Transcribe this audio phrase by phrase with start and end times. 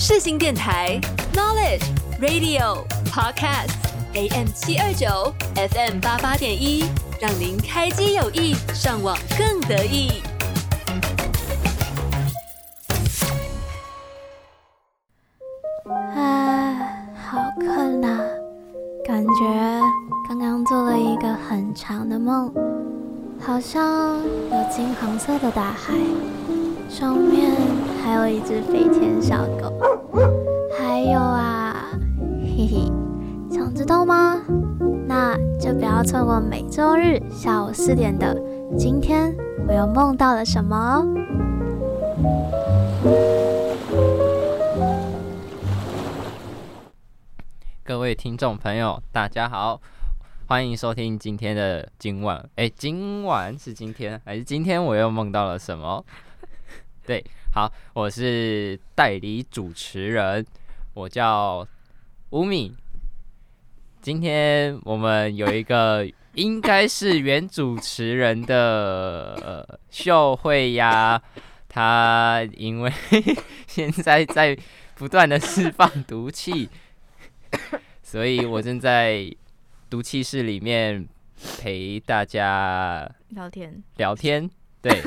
[0.00, 0.96] 世新电台
[1.34, 1.82] Knowledge
[2.20, 3.72] Radio Podcast
[4.14, 6.84] AM 七二九 FM 八八点一，
[7.20, 10.22] 让您开机有益，上网更得意。
[16.14, 16.76] 啊，
[17.28, 18.20] 好困啊！
[19.04, 19.82] 感觉
[20.28, 22.54] 刚刚做了一个很长的梦，
[23.40, 25.92] 好像有金黄色的大海，
[26.88, 27.50] 上面
[28.04, 29.72] 还有一只飞天小狗。
[30.78, 31.90] 还有啊，
[32.42, 32.92] 嘿嘿，
[33.50, 34.40] 想知道吗？
[35.06, 38.34] 那就不要错过每周日下午四点的
[38.76, 39.34] 《今天
[39.66, 41.06] 我又梦到了什么》哦。
[47.84, 49.80] 各位听众朋友，大家好，
[50.46, 52.48] 欢迎收听今天的今晚。
[52.56, 56.04] 哎，今晚是今天还是今天我又梦到了什么？
[57.06, 57.24] 对。
[57.58, 60.46] 好，我是代理主持人，
[60.94, 61.66] 我叫
[62.30, 62.72] 吴敏。
[64.00, 71.20] 今天我们有一个应该是原主持人的、呃、秀慧呀，
[71.68, 72.92] 她因为
[73.66, 74.56] 现在在
[74.94, 76.68] 不断的释放毒气，
[78.04, 79.28] 所以我正在
[79.90, 81.08] 毒气室里面
[81.60, 84.48] 陪大家聊天聊天，
[84.80, 85.02] 对。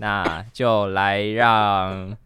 [0.00, 2.16] 那就来让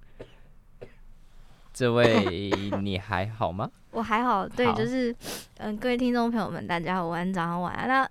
[1.72, 2.48] 这位，
[2.80, 3.69] 你还好吗？
[3.91, 5.12] 我还好，对，好就是，
[5.58, 7.89] 嗯，各位听众朋友们，大家好，晚安，早上晚安。
[7.89, 8.08] 那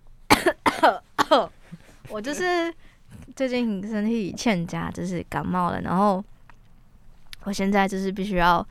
[2.09, 2.73] 我就是
[3.37, 6.21] 最近身体欠佳，就是感冒了，然后
[7.45, 8.65] 我现在就是必须要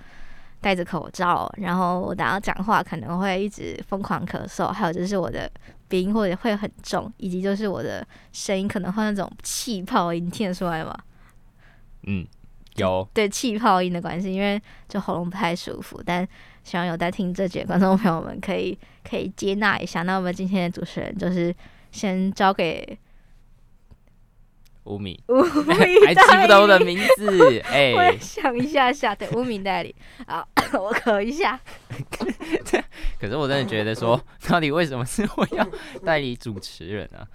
[0.60, 5.50] 戴着口罩，然后我等下讲话可能会一直疯狂咳嗽，还有就是我的。
[5.92, 10.98] 鼻音或者会很重，以及就是我的声音可能会那种气泡音，听得出来吗？
[12.04, 12.26] 嗯，
[12.76, 13.06] 有。
[13.12, 16.26] 对气泡音的关系，因为就喉咙不太舒服，但
[16.64, 20.00] 希望有在听这节观众朋友们可以可以接纳一下。
[20.02, 21.54] 那我们今天的主持人就是
[21.90, 22.98] 先交给
[24.84, 25.74] 乌米，乌米
[26.06, 27.60] 还记不得我的名字？
[27.70, 29.94] 哎，我想一下下，对，乌米代理。
[30.26, 31.58] 好， 我咳一下。
[33.20, 35.66] 可是我真的觉得说， 到底为什么是我要
[36.04, 37.26] 代理主持人啊？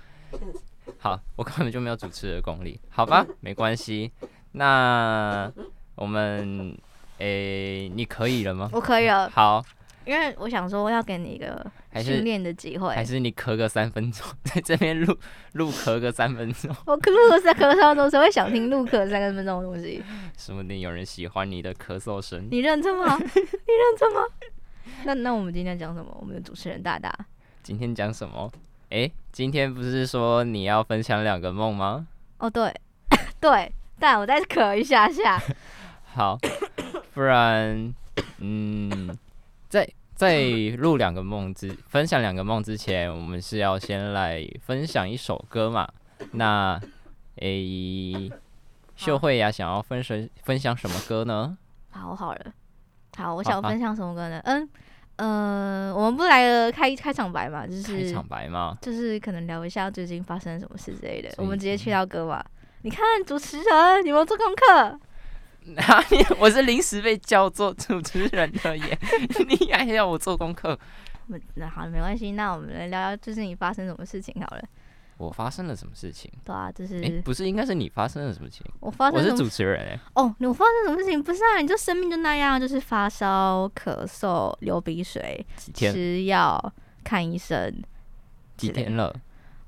[1.00, 4.12] 好，我根本就没有主持的功力，好吧，没关系。
[4.52, 5.52] 那
[5.96, 6.78] 我们，
[7.20, 8.70] 诶、欸，你可以了吗？
[8.74, 9.30] 我可以了。
[9.30, 9.64] 好，
[10.08, 11.64] 因为我想说，我要给你一个
[12.02, 15.18] 训练的机会还，还是你咳个三分钟， 在这边录
[15.54, 16.74] 录咳个三分钟。
[16.86, 20.02] 我录个三咳三分钟，谁会想听录咳三分钟的东西？
[20.38, 22.48] 说不定有人喜欢你的咳嗽声。
[22.50, 23.16] 你认真吗？
[23.20, 24.22] 你认真吗？
[25.04, 26.18] 那那我们今天讲什么？
[26.22, 27.14] 我们的主持人大大，
[27.62, 28.50] 今天讲什么？
[28.90, 32.08] 哎、欸，今天不是说你要分享两个梦吗？
[32.38, 32.74] 哦，对，
[33.42, 33.70] 对，
[34.00, 35.38] 但我再咳一下下。
[36.06, 36.38] 好，
[37.14, 37.94] 不然，
[38.40, 39.18] 嗯，
[39.70, 40.44] 在在
[40.78, 45.88] 录两个梦之分享两个梦之前，我们是要先来分享一首歌嘛？
[46.32, 46.80] 那，
[47.36, 48.32] 诶、欸，
[48.96, 51.58] 秀慧呀，想要分享分享什么歌呢？
[51.90, 52.54] 好好了，
[53.16, 54.42] 好，我想分享什么歌呢？
[54.46, 54.70] 嗯。
[55.20, 61.28] 嗯、呃，我们不来了开开场白嘛，就是开场白嘛，就是可能聊一下最近发生什么事之类的。
[61.40, 62.46] 我们直接去到歌吧。
[62.84, 65.00] 你看主持人，你有没有做功课？
[65.76, 66.26] 哪里？
[66.40, 69.00] 我是临时被叫做主持人的耶，
[69.48, 70.78] 你还要我做功课？
[71.56, 72.32] 那好，没关系。
[72.32, 74.64] 那我们来聊聊最近你发生什么事情好了。
[75.18, 76.32] 我发生了什么事情？
[76.46, 78.66] 对啊，就是、欸、不是应该是你发生了什么事情？
[78.80, 80.00] 我发生，我是主持人哎、欸。
[80.14, 81.22] 哦，你发生什么事情？
[81.22, 86.74] 不是啊，你就生病就那样，就是发烧、咳嗽、流鼻水，吃药、
[87.04, 87.84] 看医生。
[88.56, 89.14] 几天了？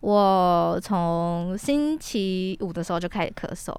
[0.01, 3.75] 我从星期五的时候就开始咳嗽，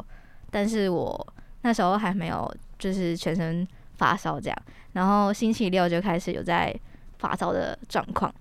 [0.50, 4.58] 但是我那时候还没有就是全身发烧这样，
[4.92, 6.74] 然后星期六就开始有在
[7.18, 8.32] 发烧的状况。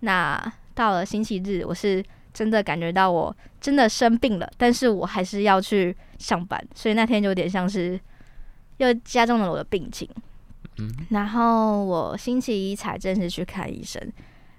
[0.00, 2.04] 那到了星期日，我是。
[2.32, 7.98] 真的感觉到我真的生病了，但是我还是要去上班，所以那天就有点像是
[8.76, 10.08] 又加重了我的病情。
[10.78, 14.00] 嗯，然后我星期一才正式去看医生。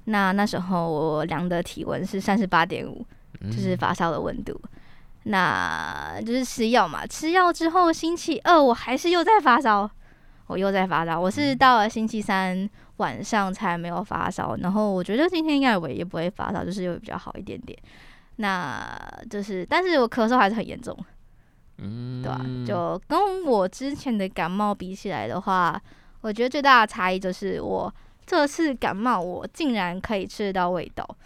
[0.03, 3.05] 那那时候我量的体温是三十八点五，
[3.43, 4.59] 就是发烧的温度。
[5.23, 9.89] 那就是吃药嘛，吃药之后星期二我还是又在发烧，
[10.47, 11.19] 我又在发烧。
[11.19, 12.69] 我是到了星期三。
[12.97, 17.75] 晚上才没有发烧，然后我觉得今天应该我也不会发烧，就是又比较好一点点。
[18.35, 18.95] 那
[19.27, 20.95] 就是，但是我咳嗽还是很严重，
[21.79, 22.39] 嗯，对吧？
[22.63, 25.81] 就跟我之前的感冒比起来的话，
[26.21, 27.91] 我觉得最大的差异就是我
[28.23, 31.17] 这次感冒，我竟然可以吃得到味道，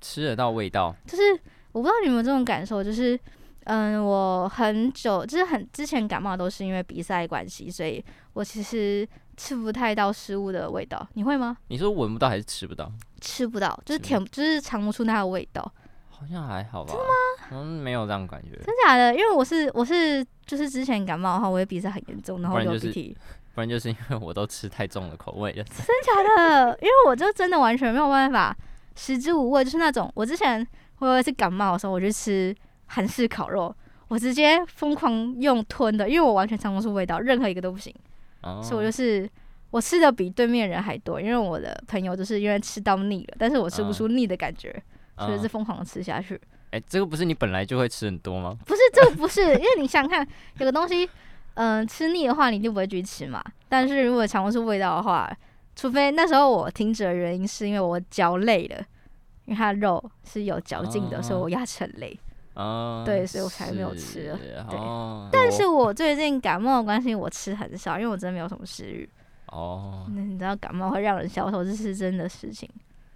[0.00, 1.38] 吃得到味道，就是
[1.72, 3.18] 我不知道你们有没有这种感受，就是
[3.64, 9.06] 嗯，我很久就是很之前感冒都是因为比赛关系，所以我其实
[9.36, 11.06] 吃不太到食物的味道。
[11.14, 11.56] 你会吗？
[11.68, 12.90] 你说闻不到还是吃不到？
[13.20, 15.72] 吃不到，就是舔，就是尝不出它的味道。
[16.08, 16.92] 好像还好吧？
[16.92, 17.62] 真的吗？
[17.62, 18.50] 嗯，没有这样感觉。
[18.64, 19.14] 真假的？
[19.14, 23.16] 因为我是我是就是之前感冒的话，我也鼻塞很严重，然后流鼻涕。
[23.54, 25.64] 不然就是因为我都吃太重的口味了。
[25.64, 26.78] 真假的？
[26.82, 28.56] 因为我就真的完全没有办法
[28.96, 30.66] 食之无味，就是那种我之前
[31.00, 32.54] 我有一次感冒的时候，我就吃
[32.86, 33.74] 韩式烤肉，
[34.08, 37.94] 我直接疯狂用吞的，因为我完全尝不出味道，任何一个都不行。
[38.42, 38.60] 哦。
[38.62, 39.28] 所以我就是
[39.70, 44.70] 我吃的比对面人还多，因为我的朋友就是因为吃到腻了，但是我吃不出腻的感觉，
[45.16, 46.34] 哦、所以是疯狂的吃下去。
[46.70, 48.56] 哎、欸，这个不是你本来就会吃很多吗？
[48.64, 50.26] 不是，这个不是，因为你想想看，
[50.58, 51.08] 有个东西。
[51.54, 53.42] 嗯、呃，吃腻的话，你就不会去吃嘛。
[53.68, 55.30] 但是如果尝不出味道的话，
[55.74, 58.82] 除非那时候我停止的原因是因为我嚼累了，
[59.50, 62.16] 因为它的肉是有嚼劲的，哦、所以我牙齿很累。
[62.54, 64.38] 哦，对，所以我才没有吃了。
[64.68, 69.08] 对，哦、但是我最近感冒的关系，我吃很少，因为我真的没有什么食欲。
[69.46, 72.70] 哦，那你知道感冒会让人消瘦，这是真的事情。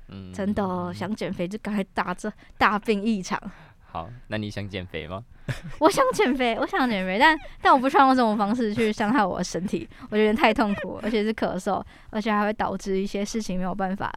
[0.09, 3.41] 嗯，真的、哦、想减肥就赶快大这大病一场。
[3.87, 5.23] 好，那你想减肥吗？
[5.79, 14.13] 我想减肥，我想减肥，但但我不希望用这种方式去伤害我的身体，我觉得太痛苦，而且是咳嗽，而且还会导致一些事情没有办法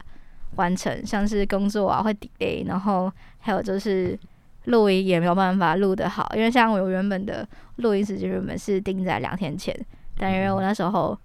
[0.58, 4.18] 完成，像是工作啊会 delay，然后还有就是
[4.64, 9.74] 录音也没有办法录得好，因为像我原本的录音时间原本是定在两天前，
[10.18, 11.16] 但因为我那时候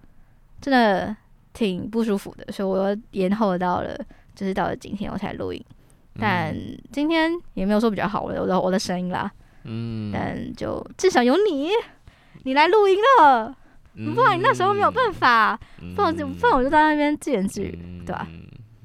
[0.61, 1.15] 真的
[1.51, 3.97] 挺不舒服的，所以我又延后到了，
[4.33, 5.61] 就是到了今天我才录音。
[6.19, 6.55] 但
[6.91, 9.31] 今天也没有说比较好，我的我的声音啦，
[9.63, 11.69] 嗯，但就至少有你，
[12.43, 13.55] 你来录音了，
[13.95, 18.27] 嗯、不然你那时候没有办法，嗯、不然就不然我就在那边自言自语，嗯、对吧？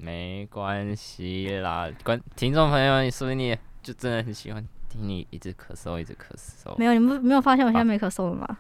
[0.08, 6.75] 没关系啦，观听众朋友，你说你就真的很喜欢听你一直咳嗽，一直咳嗽。
[6.78, 8.56] 没有，你们没有发现我现在没咳嗽了吗？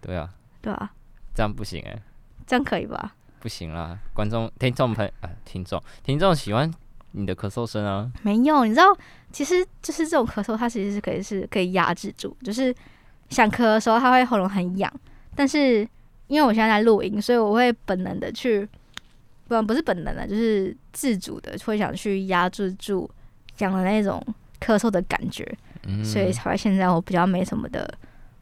[0.00, 0.28] 对啊，
[0.60, 0.92] 对啊，
[1.36, 2.02] 这样不行哎、欸，
[2.48, 3.14] 这样可以吧？
[3.38, 6.68] 不行啦，观众、听众朋友啊，听众、听众喜欢。
[7.12, 8.10] 你的咳嗽声啊？
[8.22, 8.86] 没有，你知道，
[9.30, 12.74] 其实就是这种咳嗽，它其实是可以是可以压制住，就是
[13.28, 14.92] 想咳的时候，它会喉咙很痒，
[15.36, 15.86] 但是
[16.26, 18.68] 因为我现在在录音，所以我会本能的去，
[19.60, 23.10] 不不是本能的，就是自主的会想去压制住
[23.54, 24.24] 讲的那种
[24.60, 25.46] 咳嗽的感觉，
[25.86, 27.92] 嗯、所以才会现在我比较没什么的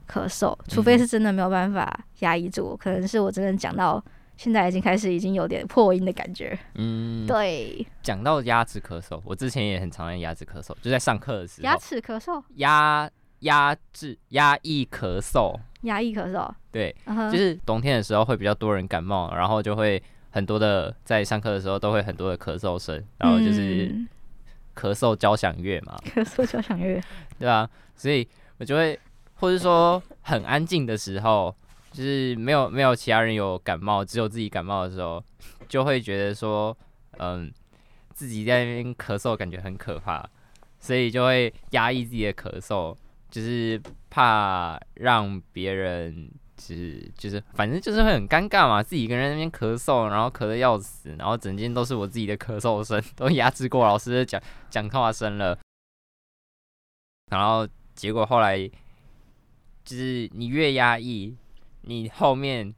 [0.08, 4.02] 咳嗽，除非是真的没有办法压抑住，可能是我真的讲到。
[4.36, 6.58] 现在已经开始，已经有点破音的感觉。
[6.76, 7.86] 嗯， 对。
[8.02, 11.64] 讲到压制咳嗽，我之前也很常用牙齿咳嗽，就在上课的时候。
[11.66, 12.42] 牙齿咳嗽。
[12.54, 13.10] 压
[13.40, 15.54] 压制压抑咳嗽。
[15.82, 16.50] 压抑咳嗽。
[16.72, 17.30] 对，uh huh.
[17.30, 23.88] 就是冬天的时候会比较多人感冒，然后就会很多的在上课的时候都会很多的咳嗽声，然后就是
[24.74, 25.96] 咳嗽交响乐嘛。
[26.14, 27.00] 咳嗽交响乐。
[27.38, 28.26] 对啊，所以
[28.58, 28.98] 我就会，
[29.34, 31.54] 或者说很安静的时候。
[31.92, 35.20] 就是没有没有其他人有感冒，只有自己感冒的时候，
[35.68, 36.74] 就会觉得说，
[37.18, 37.52] 嗯，
[38.14, 40.24] 自己在那边咳嗽感觉很可怕，
[40.78, 42.96] 所以就会压抑自己的咳嗽，
[43.28, 46.30] 就是怕让别人，
[46.68, 55.58] 就是就是反正就是会很尴尬嘛，自己一个人在那边咳嗽，然后咳的要死，然后整间都是我自己的咳嗽声，都压制过老师的讲讲话声了，
[57.30, 58.58] 然后结果后来
[59.84, 61.36] 就是你越压抑。
[61.82, 62.74] 你后面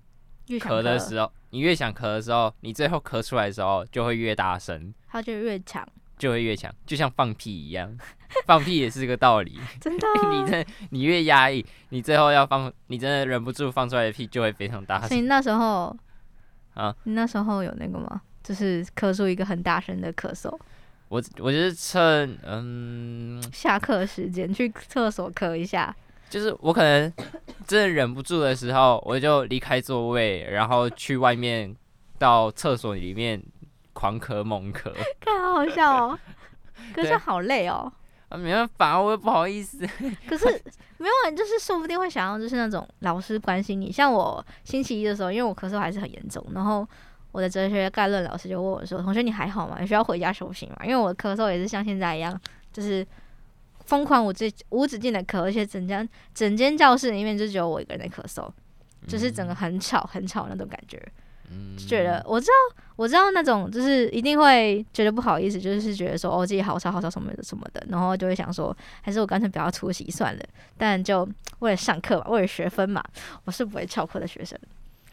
[0.46, 5.84] 咳的时候，你越想咳的时候，你最后咳出来的时候就会越大声，它就越强，
[6.22, 7.92] 就会越强，就像放屁一样，
[8.46, 9.58] 放屁也是个道理。
[9.80, 15.08] 真的、啊，你真你越压抑，你最后要放，你真的忍不住放出来的屁就会非常大声。
[15.08, 15.96] 所以那时候
[16.74, 18.22] 啊，你那时候有那个吗？
[18.44, 20.56] 就是咳出一个很大声的咳嗽。
[21.08, 25.92] 我我就是趁嗯下课时间去厕所咳一下。
[26.30, 27.12] 就是我可能
[27.66, 31.74] 真的忍不住的时候，我就离开座位，然后去外面
[32.16, 33.42] 到厕所里面
[33.92, 36.18] 狂咳猛咳，看好好笑哦。
[36.94, 37.92] 可是好累哦。
[38.28, 39.86] 啊，没办法，我也不好意思。
[40.28, 40.46] 可是
[40.98, 43.92] 没有人，就是说不定会想要，就是那种老师关心你。
[43.92, 46.86] 像我星期一的时候，因为我咳嗽还是很严重，然后
[47.30, 49.76] 我的哲学概论老师就问我说：“同学，你还好吗？
[49.80, 52.38] 你需要回家休息吗？”因为我的咳嗽也是像现在一样，
[52.72, 53.06] 就是。
[53.84, 58.48] 疯狂无止无止境的咳，而且整间整间教室里面就只有我一个人在咳嗽，
[59.08, 60.96] 就是整个很吵很吵那种感觉，
[61.76, 70.42] 就觉得我知道我知道那种就是一定会觉得不好意思，就是觉得说哦自己好吵好吵什么的什么的，然后就会想说还是我干脆不要出席算了，
[70.76, 71.28] 但就
[71.60, 73.02] 为了上课嘛，为了学分嘛，
[73.44, 74.58] 我是不会翘课的学生。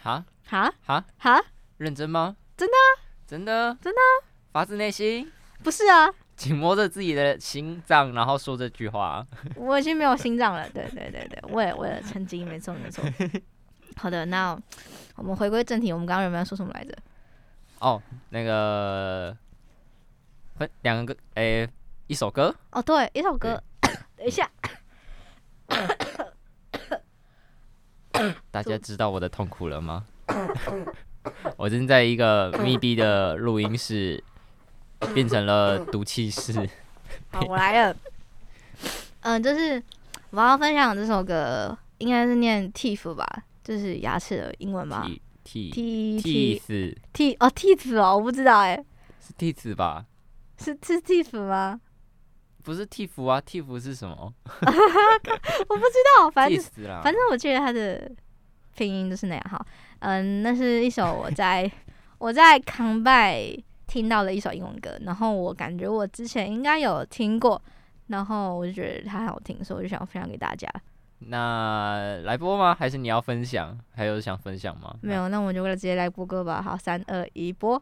[0.01, 1.41] 哈哈哈哈，
[1.77, 2.36] 认真吗？
[2.55, 2.88] 真的啊，
[3.27, 5.31] 真的真的真的啊，发自内心？
[5.63, 6.09] 不是啊。
[6.39, 9.25] 紧摸着自己的心脏，然后说这句话。
[9.57, 13.03] 我已经没有心脏了，对对对对，为了为了成绩，没错没错。
[13.99, 14.57] 好的，那
[15.15, 16.95] 我们回归正题，我们刚刚有没有说什么来着？
[17.79, 19.35] 哦，那个
[20.57, 21.69] 分两个，哎、欸，
[22.07, 22.55] 一首歌。
[22.71, 23.61] 哦，对，一首歌。
[24.15, 24.49] 等一下，
[28.49, 30.05] 大家知道我的痛苦了吗？
[31.57, 34.23] 我正在一个密闭的录音室，
[35.13, 36.69] 变成了毒气室。
[37.31, 37.93] 好，我来了。
[39.21, 39.83] 嗯、呃，就是
[40.29, 43.43] 我要分享这首歌，应该是念 teeth 吧。
[43.69, 45.03] 就是牙齿的英文吗
[45.43, 48.83] ？T T T T T 哦，teeth 哦，我不知道哎，
[49.21, 50.03] 是 teeth 吧？
[50.57, 51.79] 是是 teeth 吗？
[52.63, 54.33] 不是 teeth 啊，teeth 是什么？
[54.43, 56.59] 我不知道，反正
[57.03, 58.11] 反正我记得它的
[58.75, 59.63] 拼音就是那样哈。
[59.99, 61.71] 嗯，那是一首我在
[62.17, 67.61] 我在康拜听到的一首英文歌，然后我感觉我之前应该有听过，
[68.07, 70.67] 然后我就觉得它很好听，所以我就想分享给大家。
[71.19, 72.73] 那来播吗？
[72.73, 73.77] 还是你要分享？
[73.91, 74.95] 还有想分享吗？
[75.01, 76.61] 没有，那我们就直接来播歌吧。
[76.61, 77.81] 好，三二一，播。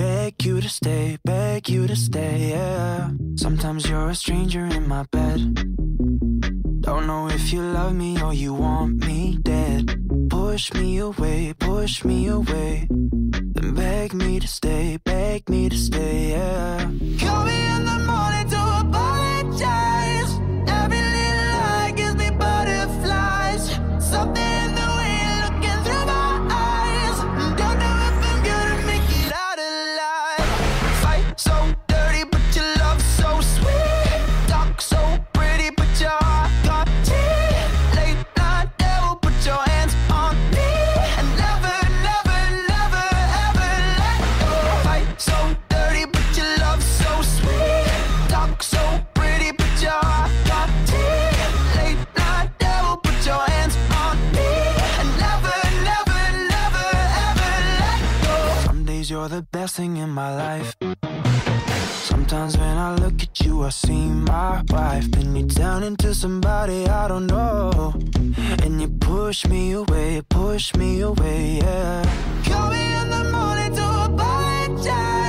[0.00, 3.10] Beg you to stay, beg you to stay, yeah.
[3.36, 5.40] Sometimes you're a stranger in my bed.
[6.80, 9.94] Don't know if you love me or you want me dead.
[10.30, 12.88] Push me away, push me away.
[12.90, 16.78] Then beg me to stay, beg me to stay, yeah.
[17.20, 19.99] Call me in the morning to apologize.
[59.40, 60.76] the best thing in my life.
[62.10, 65.10] Sometimes when I look at you, I see my wife.
[65.12, 67.94] Then you turn into somebody I don't know.
[68.64, 72.04] And you push me away, push me away, yeah.
[72.44, 75.19] Call me in the morning to apologize.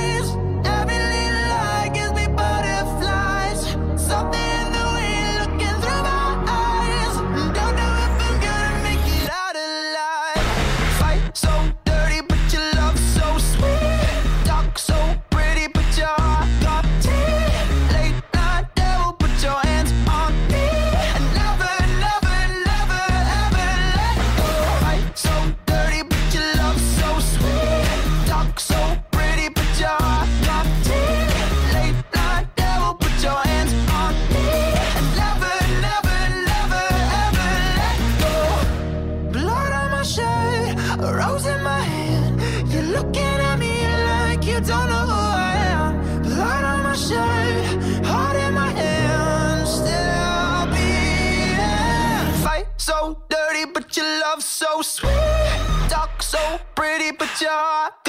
[57.42, 58.01] sure.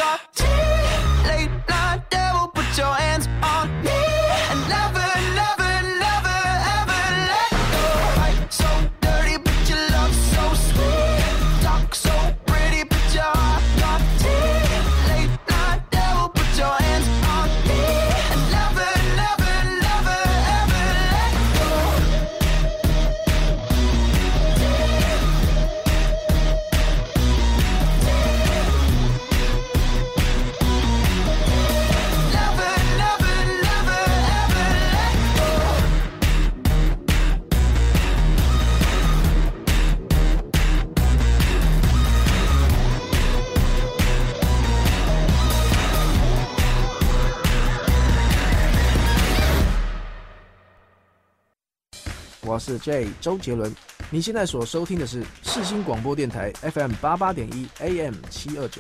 [52.54, 53.76] 我是 J 周杰伦，
[54.12, 58.80] 你现在所收听的是世新广播电台 FM 八八点一 AM 七二九。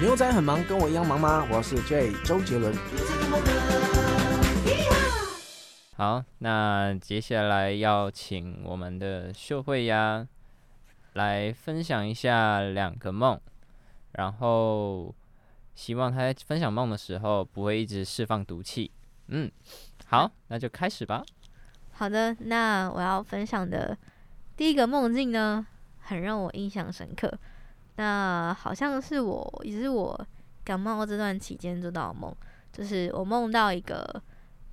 [0.00, 1.44] 牛仔很忙，跟我一样忙吗？
[1.50, 2.72] 我是 J 周杰伦。
[5.96, 10.28] 好，那接下来要请我们的秀慧呀
[11.14, 13.36] 来分享一下两个梦，
[14.12, 15.12] 然后
[15.74, 18.92] 希望他在分享梦的时候不会一直释放毒气。
[19.30, 19.50] 嗯，
[20.06, 21.24] 好，那就开始吧。
[21.98, 23.98] 好的，那我要分享的
[24.56, 25.66] 第一个梦境呢，
[25.98, 27.28] 很让我印象深刻。
[27.96, 30.26] 那好像是我也是我
[30.62, 32.32] 感冒这段期间做到的梦，
[32.72, 34.22] 就是我梦到一个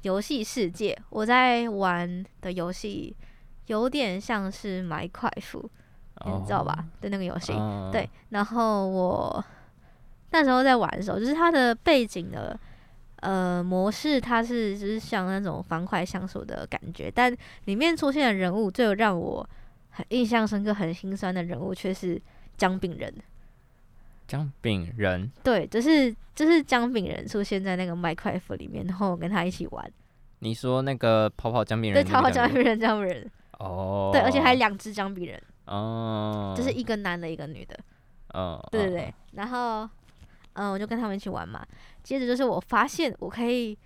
[0.03, 3.17] 游戏世界，我在玩的游戏
[3.65, 5.67] 有点像是麦块夫，
[6.27, 6.85] 你知道吧？
[7.01, 7.53] 对，那个游戏，
[7.91, 8.07] 对。
[8.29, 9.43] 然后我
[10.29, 12.55] 那时候在玩的时候，就是它的背景的
[13.25, 19.47] 呃模式，它是就是像那种方块像素的感觉，但里面出现的人物，最有让我
[19.89, 22.21] 很印象深刻、很心酸的人物，却是。
[22.57, 23.13] 姜饼人，
[24.25, 29.91] 姜饼人，对，就是就是姜饼人出现在那个麦块夫里面，然后我跟他一起玩。
[30.39, 33.29] 你说那个跑跑姜饼人，对，跑跑姜饼人，姜饼人，
[33.59, 37.77] 哦，对，而且还两只姜饼人，哦，就是一个男的，一个女的，
[38.29, 39.89] 哦，对对对，然后
[40.55, 41.65] 嗯，我就跟他们一起玩嘛。
[42.03, 43.77] 接着就是我发现我可以，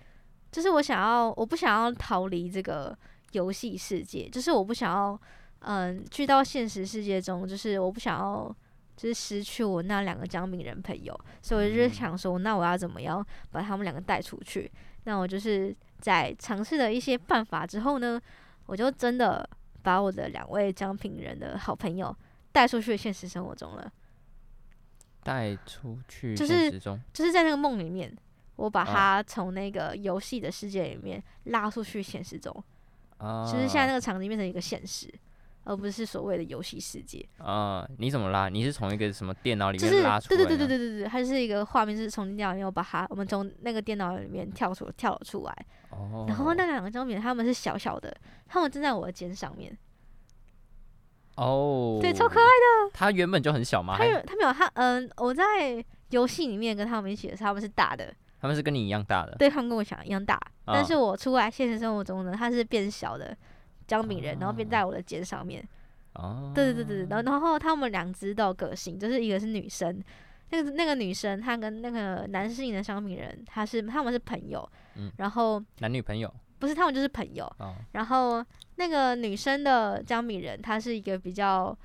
[0.50, 2.96] 就是我想要，我不想要逃离这个
[3.32, 5.20] 游戏世界，就是我不想要。
[5.62, 8.56] 嗯，去到现实世界中，就是我不想要，
[8.96, 14.72] 就是失去我那两个姜饼人朋友，所以我就想说，那我要怎么样把他们两个带出去？
[15.04, 18.18] 那我就是在尝试了一些办法之后呢，
[18.64, 19.46] 我就真的
[19.82, 22.16] 把我的两位姜饼人的好朋友
[22.52, 23.92] 带出去现实生活中了。
[25.22, 26.70] 带出去，就是
[27.12, 28.14] 就是在那个梦里面，
[28.56, 32.52] 我把他从那个游戏的世界里面拉出去现实中，
[33.18, 35.12] 啊，就是现在那个场景变成一个现实。
[35.62, 37.90] 而不是所谓的游戏世界啊、呃？
[37.98, 38.48] 你怎么拉？
[38.48, 40.38] 你是从一个什么电脑里面拉出来？
[40.38, 45.66] 对对对对对对对，它是一个画面，是从电脑里面我把它，我们从那个电脑里面跳出跳了出来。
[45.90, 46.24] 哦。
[46.26, 48.12] 然后那两个姜饼，他们是小小的，
[48.48, 49.76] 他们正在我的肩上面。
[51.36, 51.98] 哦。
[52.00, 52.90] 对，超可爱的。
[52.92, 53.96] 他原本就很小吗？
[53.98, 55.44] 他有，他没有，他嗯，我在
[56.10, 58.12] 游戏里面跟他们一起的时候，他们是大的。
[58.40, 59.36] 他们是跟你一样大的？
[59.38, 60.34] 对，他们跟我想一样大，
[60.64, 63.36] 哦、但是我出来现实生活中呢，他是变小的
[63.86, 65.62] 姜饼人，然后变在我的肩上面。
[66.14, 70.02] 哦，对对对对，然后然后他们两只都有个性，就是一个是女生，
[70.48, 74.66] 那个那个女生她跟那个男性的姜饼人，他是他们是朋友，
[74.96, 78.44] 嗯，然后男女朋友不是他们就是朋友，哦，然后
[78.76, 81.76] 那个女生的姜饼人，她是一个比较，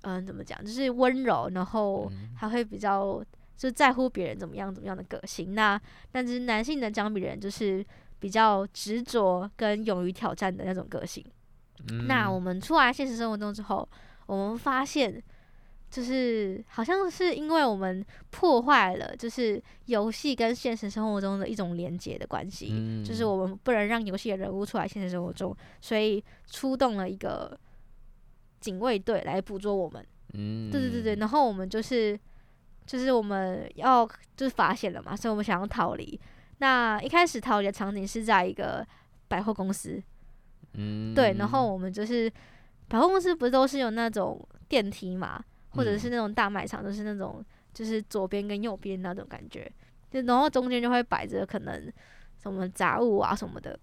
[0.00, 3.22] 嗯，怎么讲，就是温柔，然后还会比较
[3.56, 7.84] 就在乎别人怎么样怎么样的个性，那但是男性的姜饼人就是
[8.18, 11.24] 比较执着跟勇于挑战的那种个性。
[11.90, 13.86] 嗯、那我们出来现实生活中之后，
[14.24, 15.22] 我们发现，
[15.90, 27.58] 就是好像是因为我们破坏了，就是游戏跟现实生活中的一种连接的关系，嗯，就是我们不能让游戏的人物出来现实生活中，所以出动了一个
[28.60, 30.04] 警卫队来捕捉我们。
[30.34, 32.18] 嗯，对对对对，然后我们就是
[32.84, 36.20] 就是我们要就是发现了嘛，所以我们想要逃离。
[36.58, 38.86] 那一开始逃离的场景是在一个
[39.28, 40.02] 百货公司。
[40.74, 42.30] 嗯，对，然后我们就是
[42.88, 45.42] 百货公司，不是都是有那种电梯嘛，
[45.76, 49.70] 或者是那种大卖场，都是那种就是左边跟右边那种感觉，
[50.10, 51.92] 就然后中间就会摆着可能
[52.42, 53.78] 什么杂物啊什么的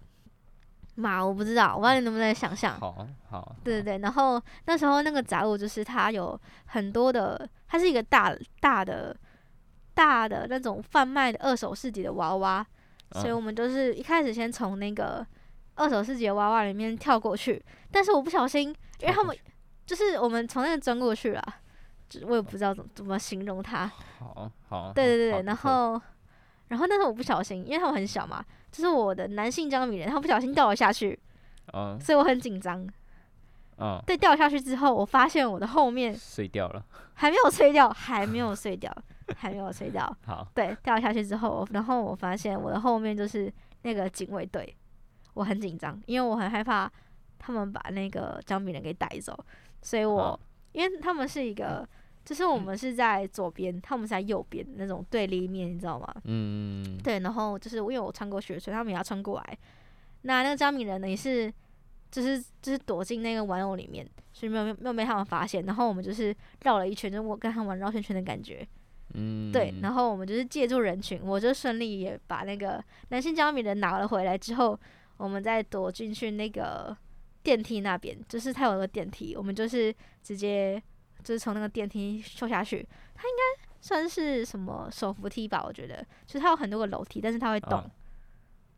[0.96, 2.78] 嘛，我不知道，我不知道你能不能想象。
[2.78, 9.16] 好，好，对对对，然后那时候那个杂物就是它有很多的，它是一个大大的
[9.94, 12.66] 大的那种贩卖的二手市集的娃娃，
[13.12, 15.26] 所以我们就是一开始先从那个。
[15.76, 18.68] 二手市集的娃娃里面跳过去，但是我不小心，
[19.00, 19.36] 因为他们
[19.84, 21.63] 就是我们从那个钻过去了，就
[22.26, 23.90] 我也不知道怎么怎么形容它。
[24.18, 24.92] 好好。
[24.92, 26.00] 对对对，然后
[26.68, 31.18] 然后那时候我不小心，因为他们很小嘛，就是我的男性姜饼人，他不小心掉了下去，
[31.72, 32.86] 嗯，所以我很紧张。
[33.78, 38.94] 嗯，对，掉下去之后，我发现我的后面 碎掉了， 还没有碎掉，还没有碎掉，
[39.36, 40.16] 还没有碎掉。
[40.26, 44.76] 好，对，掉下去之后，然后我发现我的后面就是那个警卫队。
[45.34, 46.88] 我很紧张，因为我很害怕
[47.40, 49.36] 他们把那个姜饼人给带走，
[49.82, 50.40] 所以我、哦、
[50.74, 51.88] 因为他们是一个，
[52.24, 56.14] 就是我们是在左边、嗯，他们是在右边那种对立面，你知道吗？
[56.24, 57.20] 嗯，对。
[57.20, 59.58] 然后就是因为我穿过雪，所以他们也要穿过来。
[60.22, 61.50] 那那个姜饼人呢，也是
[62.10, 65.64] 就是就是躲进那个玩偶里面，所以没有没有被他们发现。
[65.64, 66.34] 然后我们就是
[66.64, 68.66] 绕了一圈，就我跟他们玩绕圈圈的感觉。
[69.14, 69.72] 嗯，对。
[69.80, 74.78] 然后我们就是借助人群，我就顺利也把那个男性姜饼人拿了回来之后。
[75.16, 76.94] 我们再躲进去那个
[77.44, 80.82] 电梯那边，就是它有个电梯，我们就是直接
[81.22, 82.84] 就是从那个电梯跳下去。
[83.14, 85.62] 它应该算是什么手扶梯吧？
[85.62, 87.88] 我觉得，就是它有很多个楼梯，但是它会动。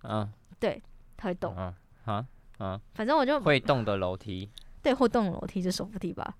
[0.02, 0.82] 嗯、啊，对，
[1.16, 1.54] 它会动。
[1.56, 1.74] 嗯、啊，
[2.04, 2.26] 啊
[2.58, 4.50] 啊，反正我就会动的楼梯。
[4.82, 6.36] 对，会动的楼梯就是手扶梯吧？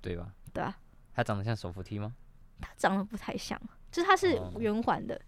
[0.00, 0.32] 对吧？
[0.54, 0.74] 对啊。
[1.14, 2.14] 它长得像手扶梯吗？
[2.60, 3.60] 它长得不太像。
[3.90, 5.20] 就是它是圆环的。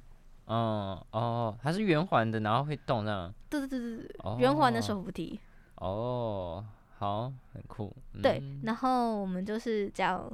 [0.47, 3.35] 嗯哦，它是圆环的，然后会动那样。
[3.51, 5.39] 对对对对对，圆环的手扶梯。
[5.81, 6.65] 哦，
[6.99, 7.95] 好，很酷。
[8.23, 10.31] 对，然后我们就是这样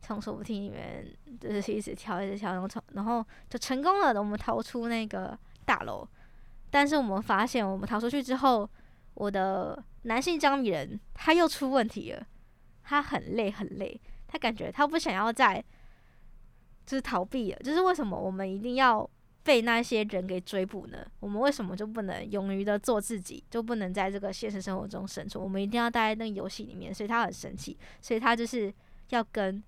[0.00, 1.06] 从手扶梯里面
[1.40, 6.06] 就是一直跳一直跳，然后从然后就成功了，我们逃出那个大楼。
[6.70, 8.68] 但是我们发现，我们逃出去之后，
[9.14, 12.26] 我的男性姜米人他又出问题了，
[12.82, 15.62] 他很累很累，他感觉他不想要再
[16.84, 19.08] 就是逃避了，就是为什么我们一定要
[19.46, 21.06] 被那些人给追捕呢？
[21.20, 25.42] 我们为什么就不能勇于的做自己，就不能在这个现实生活中生存？
[25.42, 28.74] 我们一定要待在那个游戏里面，所以他很生气，所以他就是
[29.10, 29.62] 要跟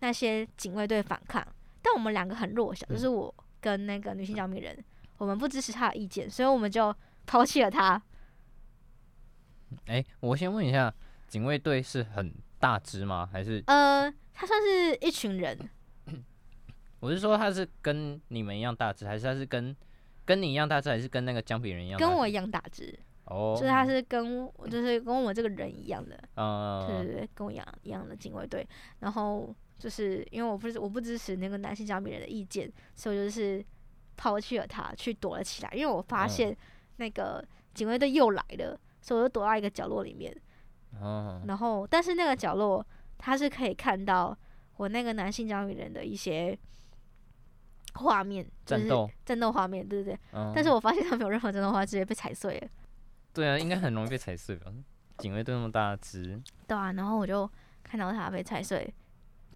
[0.00, 1.46] 那些警卫队反抗。
[1.80, 4.76] 但我们两个很弱小，就是我跟那个女性小米人，
[5.18, 6.92] 我们不支持他的意见，所以我们就
[7.24, 8.02] 抛弃了他。
[9.86, 10.92] 哎、欸，我先问一下，
[11.28, 13.28] 警卫队是很大只吗？
[13.32, 13.62] 还是？
[13.68, 15.56] 呃，他算是一群人。
[17.02, 19.76] 我是说，他是跟你们一样大只，还是他是跟
[20.24, 21.98] 跟你一样大只，还是跟那个姜饼人一样？
[21.98, 22.96] 跟我一样大只。
[23.24, 23.56] 哦。
[23.58, 26.16] 就是他是跟，就是跟我这个人一样的。
[26.36, 26.86] 嗯。
[26.86, 28.64] 对对对，跟我一样一样的警卫队。
[29.00, 33.64] 然后就是因为我不是我不支持那个男性姜饼人的意见，所以我就是
[34.16, 35.70] 抛弃了他，去躲了起来。
[35.74, 36.56] 因为我发现
[36.98, 38.80] 那个警卫队又来了。
[39.00, 40.32] 所以我就躲到一个角落里面，
[41.00, 42.86] 哦，然后但是那个角落
[43.18, 44.32] 他是可以看到
[44.76, 46.56] 我那个男性姜饼人的一些
[47.94, 48.88] 画面，就是
[49.24, 50.18] 战斗画面，对不对？
[50.32, 50.52] 嗯。
[50.54, 52.68] 但是我发现他没有任何战斗画面，直接被踩碎了。
[53.32, 54.72] 对啊，应该很容易被踩碎吧？
[55.18, 56.40] 警卫队那么大只。
[56.66, 57.48] 对啊，然后我就
[57.82, 58.92] 看到他被踩碎，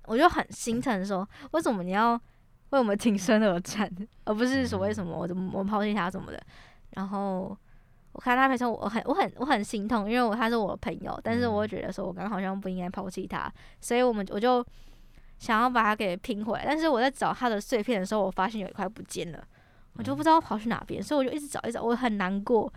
[0.05, 2.14] 我就很心疼，说为什么你要
[2.70, 3.90] 为我们挺身而战，
[4.25, 6.42] 而不是说为什么我怎么我抛弃他什么的，
[6.90, 7.57] 然后。
[8.12, 14.64] 我看他赔偿，我很我很我很心痛，因为我他是我的朋友，但是我觉得说我刚刚好像不应该抛弃他，所以我们我就
[15.38, 16.64] 想要把它给拼回来。
[16.64, 19.42] 但是我在找它的碎片的时候，我发现有一块不见了，
[19.94, 22.72] 我就不知道跑去哪边，所以我就一直找一直找，我很难过，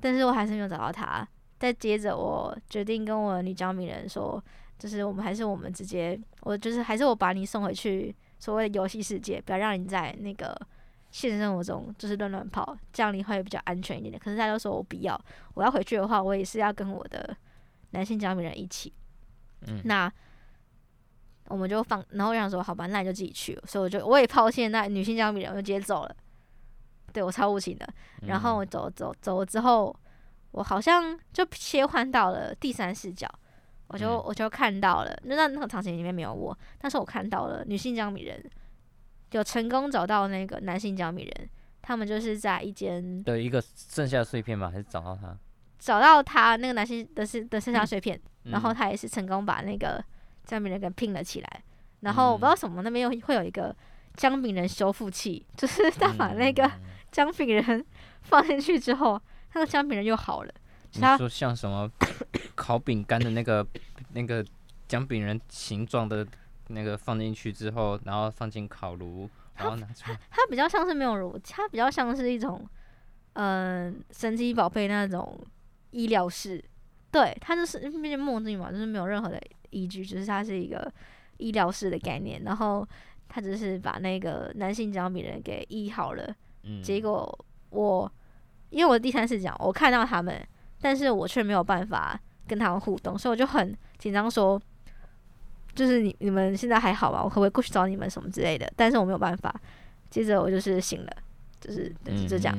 [0.00, 1.26] 但是我还是没有找到它。
[1.58, 4.42] 再接着，我决定跟我的女姜米人说，
[4.78, 10.56] 就是我们还是我们直接，我就是还是我把你送回去所谓的游戏世界，不要让你在那个。
[11.10, 14.20] 现实生活中就是乱乱跑，这样你会比较安全一点点。
[14.22, 15.18] 可是他就说我不要，
[15.54, 17.34] 我要回去的话，我也是要跟我的
[17.92, 18.92] 男性姜米人一起。
[19.66, 20.12] 嗯，那
[21.48, 23.58] 我们就放，然后我想说好吧，那你就自己去。
[23.66, 26.16] 所以我就我也抛弃那女性姜米人，我就直接走了。
[27.12, 27.88] 对，我超无情的。
[28.26, 29.94] 然后我走走走了之后，
[30.52, 33.28] 我好像就切换到了第三视角，
[33.88, 38.44] 我就我就看到了，那那个场景里面没有我，但是我看到了女性姜米人。
[39.32, 41.50] 有成功找到那个男性姜米人，
[41.82, 44.70] 他们就是在一间的一个剩下的碎片吗？
[44.70, 45.36] 还是找到他？
[45.78, 50.02] 找到他那个男性的是的剩下碎片，嗯、然后他也是成功把那个
[50.48, 51.62] 姜饼人给拼了起来。
[52.00, 53.74] 然后我不知道什么那边有会有一个
[54.16, 56.68] 姜饼人修复器， 就是他把那个
[57.12, 57.84] 姜饼人
[58.22, 59.20] 放进去之后，
[59.54, 60.52] 那个姜饼人又好了。
[60.94, 61.88] 你说像什么
[62.56, 63.64] 烤饼干的那个
[64.14, 64.44] 那个
[64.88, 66.26] 姜饼人形状的？
[66.70, 70.20] 那个放进去之后，然后放进烤炉，然后拿出来。
[70.30, 72.62] 它比较像是没有炉，它比较像是一种，
[73.32, 75.42] 嗯、呃，神奇宝贝那种
[75.92, 76.62] 医疗室。
[77.10, 80.92] 对，它就是毕竟梦境嘛，就是没有任何的依据，就是它是一个
[81.38, 82.42] 医疗室的概念。
[82.44, 82.86] 然后
[83.28, 86.34] 他只是把那个男性姜米人给医好了。
[86.62, 86.82] 嗯。
[86.82, 88.10] 结果我
[88.70, 90.46] 因为我第三次讲，我看到他们，
[90.80, 94.60] 但是我却没有办法跟他们互动，所以我就很紧张说。
[95.74, 97.22] 就是你你们现在还好吧？
[97.22, 98.68] 我可不可以过去找你们什么之类的？
[98.74, 99.54] 但是我没有办法。
[100.10, 101.16] 接着我就是醒了，
[101.60, 101.94] 就是
[102.26, 102.58] 就这样。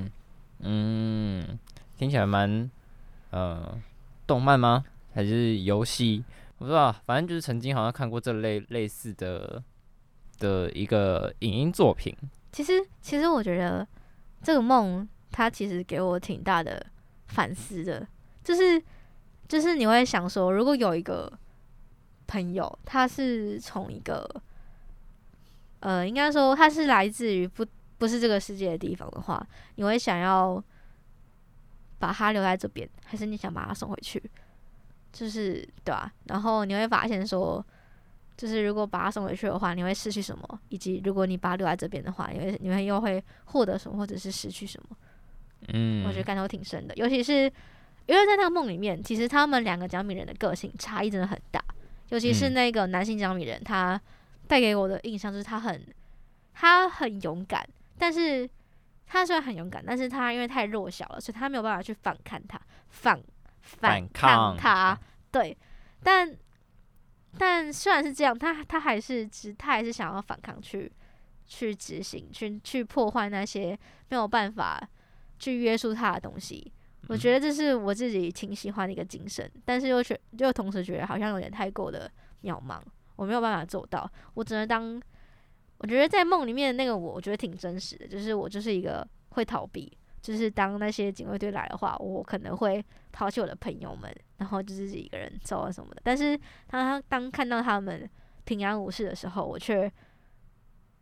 [0.60, 1.60] 嗯，嗯，
[1.98, 2.70] 听起来蛮
[3.32, 3.78] 呃，
[4.26, 4.86] 动漫吗？
[5.14, 6.24] 还是游戏？
[6.60, 9.64] 我不知道，反正就是曾经好像看过这类类似的
[10.38, 12.16] 的一个影音作品。
[12.52, 13.86] 其实其实我觉得
[14.44, 16.86] 这个梦它其实给我挺大的
[17.28, 18.08] 反思的，
[18.44, 18.82] 就是
[19.48, 21.32] 就是你会想说，如果有一个。
[22.32, 24.24] 朋友，他是从一个，
[25.80, 27.66] 呃，应该说他是来自于不
[27.98, 29.44] 不是这个世界的地方的话，
[29.78, 30.64] 你会想要
[31.98, 34.22] 把他留在这边，还是你想把他送回去？
[35.12, 36.12] 就是对吧？
[36.26, 37.64] 然后你会发现说，
[38.38, 40.60] 就是如果把他送回去的话，你会失去什么？
[40.70, 44.98] 以及如果你把他留在这边的话，你会你会又会获得什么，或者是失去什么？
[45.74, 47.52] 嗯，我觉得感受挺深的，尤其是
[48.06, 51.64] 因为在那个梦里面，其实他们两个姜米人的个性差异真的很大。
[52.10, 54.00] 尤其是那个男性姜米人，他
[54.48, 55.86] 带给我的印象就是他很，
[56.54, 57.64] 他很勇敢，
[58.00, 58.50] 但是
[59.06, 63.22] 他虽然很勇敢，但是他因为太弱小了，所以他没有办法去反抗他，反
[63.62, 64.98] 反抗他，
[65.32, 65.56] 对，
[66.04, 66.36] 但
[67.38, 70.92] 但虽然是这样，他他还是只他还是想要反抗去
[71.46, 73.78] 去执行，去去破坏那些
[74.10, 74.82] 没有办法
[75.38, 76.72] 去约束他的东西。
[77.08, 82.12] 我觉得这是我自己挺喜欢的一个精神，但是又觉又同时觉得好像有点太过的
[82.44, 82.80] 渺茫，
[83.16, 85.02] 我没有办法做到，我只能当。
[85.82, 89.90] 我觉得在梦里面的那个我，我觉得挺真实的，就是我就是一个会逃避，
[90.22, 92.84] 就是当那些警卫队来的话，我可能会
[93.20, 96.02] 抛弃我的朋友们，然后就自己一个人走啊什么的。
[96.06, 98.10] 但是当他当看到他们
[98.46, 99.92] 平安无事的时候，我却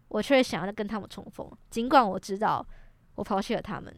[0.07, 2.65] 我却想要跟他们重逢，尽管我知道
[3.13, 3.95] 我抛弃了他们，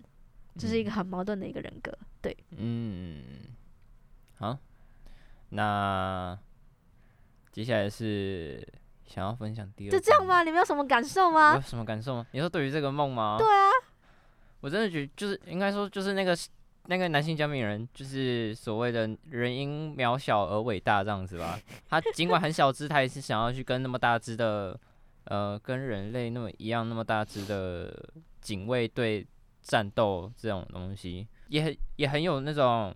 [0.56, 1.98] 这、就是一个很矛盾的一个人格。
[2.22, 3.24] 对，嗯，
[4.36, 4.58] 好，
[5.52, 6.38] 那
[7.54, 8.68] 接下来是。
[9.06, 10.44] 想要分享第二，就这样吗？
[10.44, 11.56] 你们有什么感受吗？
[11.56, 12.28] 有什么感受吗？
[12.32, 13.38] 你说对于这个梦吗？
[13.40, 13.68] 对啊，
[14.60, 16.38] 我真的觉得就是应该说就是那个
[16.90, 21.60] 那个男性姜饼人，就是所谓的人因渺小而伟大这样子吧。
[21.88, 24.78] 他尽管很小只，他也是想要去跟那么大只的
[25.26, 27.94] 呃跟人类那么一样那么大只的
[28.42, 29.24] 警卫队
[29.62, 32.94] 战斗这种东西，也很也很有那种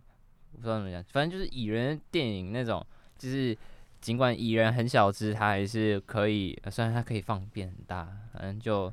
[0.52, 2.86] 我不知道怎么讲，反正就是蚁人电影那种
[3.18, 3.56] 就是。
[4.04, 8.92] 尽管蚁人很小只，他还是可以，虽然他可以放变很大，反正就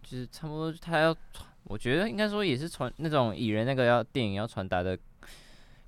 [0.00, 4.98] 就是差不多，他要传，我觉得应该说也是传那种蚁人那个要电影要传达的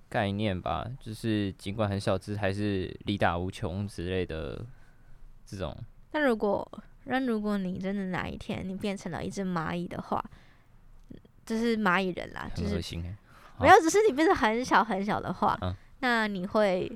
[0.09, 4.65] 概念吧，就是尽管很小只，还是力大无穷之类的
[5.45, 5.77] 这种。
[6.13, 6.67] 那如果
[7.05, 10.25] 那如果你真的哪一天你变成了一只蚂蚁的话，
[11.45, 12.75] 就是蚂蚁人啦，就是
[13.59, 16.91] 没有，只是你变成很小很小的话，嗯、那你会？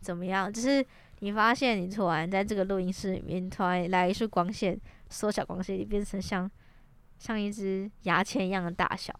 [0.00, 0.52] 怎么样？
[0.52, 0.84] 就是
[1.20, 4.76] 你发现你突然在这个录音室里面，突然来一束光线，
[5.08, 6.50] 缩小光线，你变成像
[7.22, 9.14] 像一只牙签一样的大小。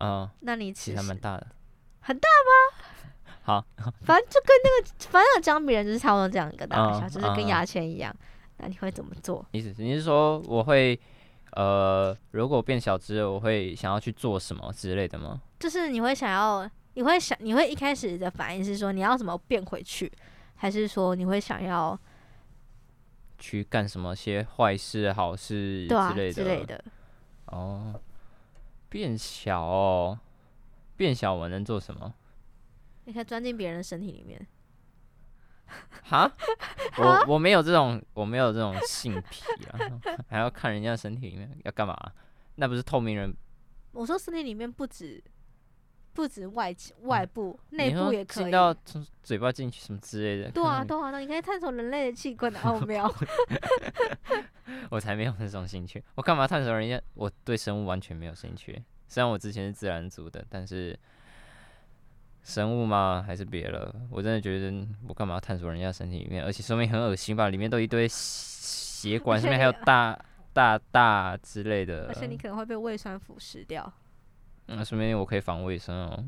[0.00, 1.46] 嗯，那你其实还蛮大的。
[2.00, 2.84] 很大吗？
[3.46, 3.64] 好，
[4.02, 8.12] 反正就跟那个，反正姜饼人就是差不多这样一个大小，嗯、就是跟牙签一样。
[8.18, 9.46] 嗯、那你会怎么做？
[9.52, 10.98] 意思你是说我会
[11.52, 15.40] 呃，如果变小只，我会想要去做什么之类的吗？
[15.60, 16.68] 就是你会想要。
[16.98, 20.10] 你会想，你会一开始的反应是说你要怎么变回去，
[20.54, 21.98] 还是说你会想要
[23.38, 26.32] 去干什么些坏事、好事之类的？
[26.32, 26.84] 啊，之类的。
[27.46, 28.00] 哦，
[28.88, 30.18] 变小哦，
[30.96, 32.14] 变小我能做什么？
[33.04, 34.46] 你可以钻进别人的身体里面。
[36.04, 36.30] 哈？
[36.98, 39.78] 我我没有这种，我没有这种性癖啊，
[40.28, 41.96] 还要看人家身体里面要干嘛？
[42.56, 43.34] 那不是透明人？
[43.92, 45.22] 我说身体里面不止。
[46.16, 48.50] 不止外外部，内、嗯、部也可以。
[48.50, 50.50] 到从嘴巴进去什么之类的？
[50.50, 53.08] 对啊，对啊，那你可以探索人类的器官的奥 妙。
[54.90, 57.00] 我才没有那种兴趣，我干嘛探索人家？
[57.14, 58.82] 我对生物完全没有兴趣。
[59.06, 60.98] 虽然我之前是自然组的，但是
[62.42, 63.94] 生物嘛，还是别了。
[64.10, 66.42] 我真的觉得我干嘛要探索人家身体里面？
[66.42, 67.48] 而且说明很恶心吧？
[67.48, 70.18] 里面都一堆血 管，上面还有大
[70.52, 72.06] 大大之类的。
[72.08, 73.92] 而且你可能会被胃酸腐蚀掉。
[74.66, 76.24] 那说明我可以防胃酸哦，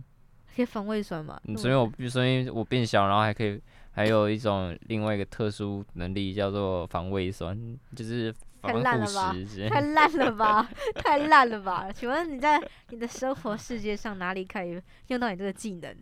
[0.55, 1.40] 可以防胃酸嘛？
[1.57, 9.68] 所以我，所以我变小，然后还可以，还有一种另外一个特殊能力叫做防胃酸，就是防腐蚀。
[9.68, 10.70] 太烂了吧！
[11.03, 11.90] 太烂了吧！
[11.92, 15.96] 请问你在你的生活世界上哪里可以用到你这个技能？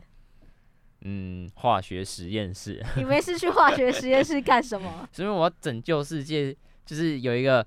[1.03, 2.85] 嗯，化学实验室。
[2.97, 5.09] 你没事去化学实验室干什么？
[5.13, 7.67] 所以我要拯救世界，就是有一个。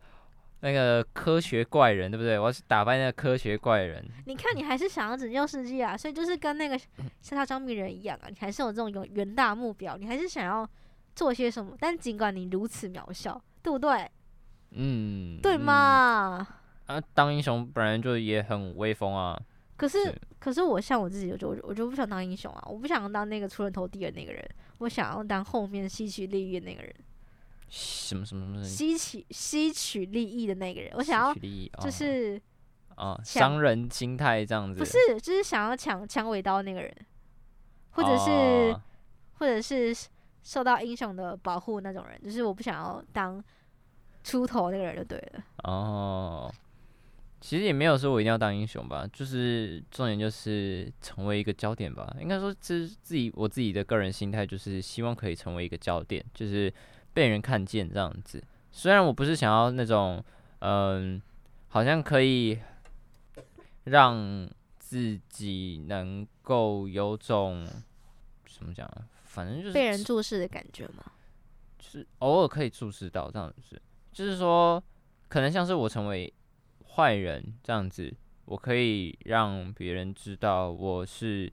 [0.62, 2.38] 那个科学怪人对不对？
[2.38, 4.06] 我要去打败那个科学怪人。
[4.26, 6.78] 你看，你还是想要拯救世界啊，所以就是跟那个
[7.22, 10.70] 像他姜饼人一样啊，你还是有这种有远大目标，你还是想要
[11.16, 11.76] 做些什么。
[11.80, 14.06] 但尽管你如此渺小，对不对？
[14.72, 16.46] 嗯，对吗？
[16.88, 19.40] 啊，当英雄本来就也很威风啊。
[19.78, 24.46] 可是，是可是我像我自己，我就我就不想当英雄啊，我不想当那个出人头地的那个人，
[24.80, 26.94] 我想要当后面吸取利益的那个人。
[27.70, 28.64] 什么什么什么？
[28.64, 31.34] 吸取吸取利益的那个人，我想要
[31.82, 32.42] 就是
[32.98, 36.94] 哦，商人心态这样子，不是，就是想要抢抢尾刀那个人，
[37.92, 38.30] 或者是、
[38.74, 38.82] 哦、
[39.34, 39.96] 或者是
[40.44, 43.42] 受到英雄的保护那种人，就是我不想要当
[44.24, 45.44] 出头那个人就对了。
[45.64, 46.54] 哦，
[47.40, 52.14] 其实也没有说我一定要当英雄吧，就是重点就是成为一个焦点吧。
[52.20, 56.74] 应该说，这是自己我自己的个人心态，就是希望可以成为一个焦点，就是。
[57.14, 60.24] 被人看见这样子，虽然我不是想要那种，
[60.60, 61.22] 嗯，
[61.68, 62.60] 好像可以
[63.86, 67.68] 让自己能够有种
[68.46, 71.04] 怎么讲啊，反正就是被人注视的感觉嘛，
[71.78, 74.82] 就是偶尔可以注视到这样子，就是说
[75.28, 76.32] 可能像是我成为
[76.96, 78.14] 坏人这样子，
[78.46, 81.52] 我可以让别人知道我是。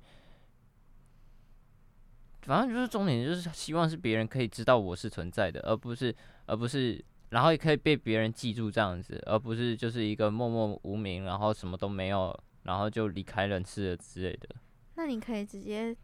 [2.47, 6.15] 反正就是重点，就是希望是别人可以知道我是存在的，而不是
[6.47, 14.49] 而不是然后也可以被别人记住这样子，而不是就是一个默默无名，然后什么都没有，然后就离开人世了之类的。
[14.95, 15.95] 那你可以直接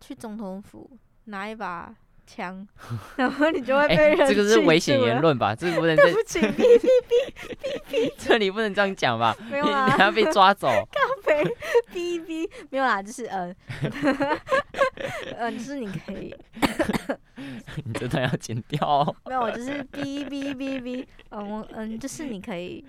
[0.00, 1.92] 去总统府拿一把
[2.26, 2.68] 枪，
[3.16, 4.26] 然后你就会 被人、欸。
[4.28, 5.54] 这个是危险言论吧？
[5.54, 5.96] 这个不能。
[5.98, 9.34] 对不起， 哔哔哔哔哔，这里不能这样讲吧？
[9.50, 10.68] 没有啊，你还要被抓走。
[10.68, 11.42] 咖啡
[11.92, 13.56] 哔哔，没有啦，就是嗯，
[15.36, 16.34] 嗯，就是你可以。
[17.84, 19.16] 你这段要剪掉、哦。
[19.26, 22.84] 没有，我就是哔哔哔哔，嗯嗯，就是你可以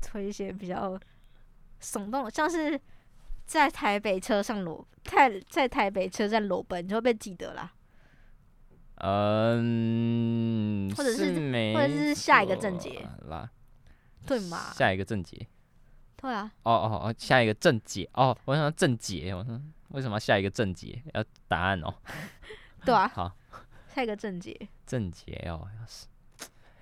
[0.00, 0.98] 推一些比较
[1.80, 2.80] 耸动，像是。
[3.46, 7.70] 在台北车上裸在在台北车站裸奔，你就会被记得啦。
[8.94, 13.50] 嗯，或者是，是或者是下一个正节啦，
[14.26, 14.72] 对吗？
[14.72, 15.46] 下一个正节，
[16.16, 16.50] 对啊。
[16.62, 19.60] 哦哦哦，下一个正节哦，我想正节，我说
[19.94, 21.94] 为什么要下一个正解要答案哦？
[22.84, 23.08] 对啊。
[23.14, 23.32] 好，
[23.94, 24.54] 下一个正解。
[24.84, 26.06] 正解哦，要是。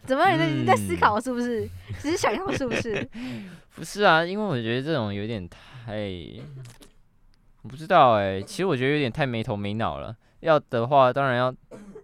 [0.05, 0.29] 怎么？
[0.31, 1.69] 你你在思考是不是？
[2.01, 3.09] 只是想要是不是？
[3.77, 5.95] 不是啊，因为我觉得这种有点太……
[7.63, 8.43] 我不知道哎、欸。
[8.43, 10.17] 其实我觉得有点太没头没脑了。
[10.41, 11.55] 要的话，当然要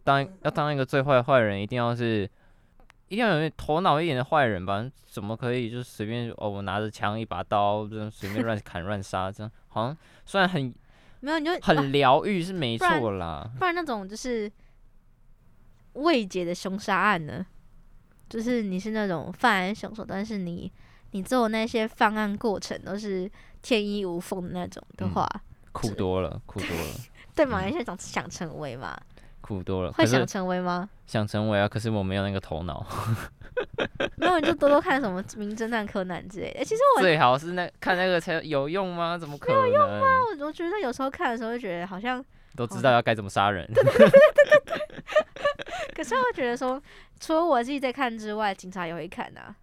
[0.04, 2.22] 当要当一个最坏的坏人，一定要是
[3.08, 4.88] 一定要有点头脑一点的坏人吧？
[5.06, 6.48] 怎么可以就随便哦？
[6.48, 10.72] 我拿着枪一把刀，这样随便乱砍乱杀，这样好像虽然很
[11.20, 13.50] 没有，你就很疗愈是没错啦。
[13.58, 14.50] 不然那种就是
[15.94, 17.44] 未解的凶杀案呢？
[18.28, 20.70] 就是你是那种犯案凶手，但是你
[21.12, 23.30] 你做那些犯案过程都是
[23.62, 25.40] 天衣无缝的那种的话，嗯、
[25.72, 26.84] 苦多了，苦多了，
[27.34, 27.64] 对嘛？
[27.64, 28.94] 你现在想想成为吗？
[29.48, 30.88] 苦多了，会想成为吗？
[31.06, 32.86] 想成为啊，可是我没有那个头脑。
[34.16, 36.62] 没有，你就多多看什么《名侦探柯南》之类的。
[36.62, 39.16] 其实我 最好是那看那个才有用吗？
[39.16, 39.62] 怎么可能？
[39.62, 40.06] 没有用吗？
[40.38, 42.22] 我我觉得有时候看的时候就觉得好像
[42.54, 43.66] 都知道要该怎么杀人。
[43.72, 45.04] 对对对对对对。
[45.96, 46.80] 可是我觉得说，
[47.18, 49.56] 除了我自己在看之外，警察也会看啊。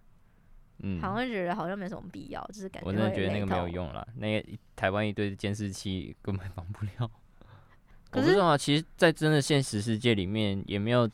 [0.82, 2.88] 嗯，好像觉得好像没什么必要，就是感觉。
[2.88, 7.10] 我真的觉得那个没有用了，那个台湾一堆监视器根本防不了。
[8.16, 11.08] 可是啊，其实，在真的现实世界里面，也没有，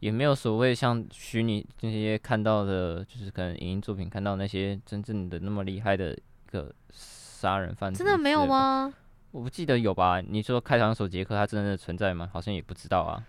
[0.00, 7.92] 也没有所谓像虚拟这些看到的，就是可能影音作品看到那些真正的那么厉害的一个杀人犯。
[7.94, 8.92] 真的没有吗？
[9.30, 10.20] 我不记得有吧？
[10.20, 12.28] 你说开膛手杰克他真的存在吗？
[12.30, 13.24] 好像也不知道啊。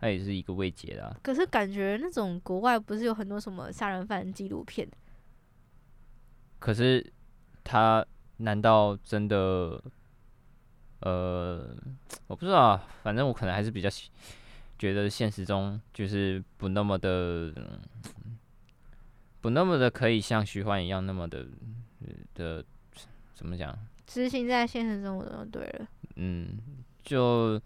[0.00, 1.14] 他也是一个未解的、啊。
[1.22, 4.88] 可是感觉那种国外不是有很多什么杀人犯纪录片？
[6.58, 7.12] 可是
[7.62, 8.04] 他
[8.38, 9.78] 难道真的？
[11.02, 11.76] 呃，
[12.26, 12.88] 我不知道啊。
[13.02, 13.88] 反正我可能还是比较
[14.78, 17.52] 觉得现实中就是不那么的，
[19.40, 21.46] 不那么的可以像虚幻一样那么的
[22.34, 22.64] 的
[23.34, 23.78] 怎么讲？
[24.06, 25.86] 执行在现实中就对了。
[26.16, 26.58] 嗯，
[27.02, 27.60] 就。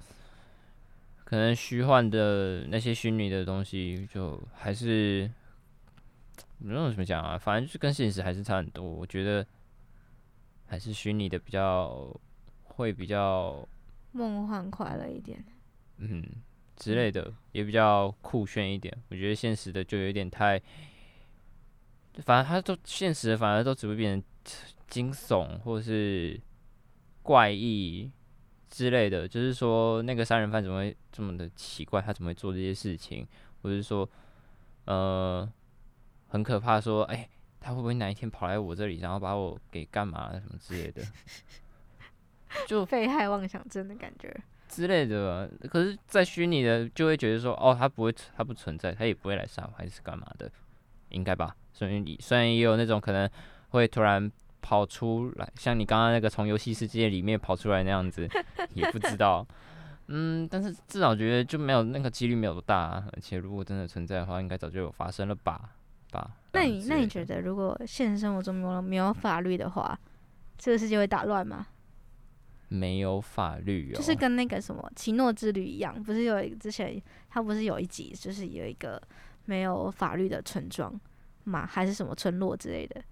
[1.28, 5.28] 可能虚幻的那些虚拟的东西，就还是
[6.60, 8.88] 不知道怎么讲啊，反正就跟现实还是差很多。
[8.88, 9.44] 我觉得
[10.68, 12.16] 还是虚拟的比较
[12.76, 13.66] 会比较
[14.12, 15.44] 梦幻快乐一点，
[15.98, 16.22] 嗯
[16.76, 18.96] 之类的，也比较酷炫一点。
[19.10, 20.60] 我觉得现实的就有点太，
[22.24, 24.54] 反正它都现实的，反而都只会变成
[24.88, 26.40] 惊悚或是
[27.22, 28.10] 怪异。
[28.68, 32.02] 之类的，就是说那个杀人犯怎么会这么的奇怪？
[32.02, 33.26] 他怎么会做这些事情？
[33.62, 34.06] 或者是说，
[34.84, 35.50] 呃，
[36.28, 41.02] 很可怕，说，哎、欸，他会不会哪一天跑来我这里，然后把我给干嘛什么之类的？
[42.66, 44.34] 就被害妄想症的感觉
[44.68, 45.50] 之类的。
[45.70, 50.50] 可是，在虚拟的，就会觉得说，哦，他不会，他不存在，他也不会来杀我，还是干嘛的？
[51.10, 51.54] 应该吧？
[51.72, 53.28] 所以，虽然也有那种可能
[53.70, 54.30] 会突然。
[54.62, 58.28] 跑出来，像你刚刚那个从游戏世界里面跑出来那样子，
[58.74, 59.46] 也不知道。
[60.08, 65.70] 嗯，但是至少觉得就没有那个几率没有多大，啊，而且如果真的存在的话，应该早就有发生了吧？
[66.10, 66.32] 吧？
[66.50, 69.96] 那你那你觉得，如果现实生活中没有没有法律的话，
[70.58, 71.64] 这个世界会打乱吗？
[72.68, 79.00] 没有法律哦，就是跟那个什么《奇诺之旅》一样，不是有一个之前他不是有一集，就是有一个
[79.44, 80.98] 没有法律的村庄
[81.44, 83.02] 嘛，还是什么村落之类的？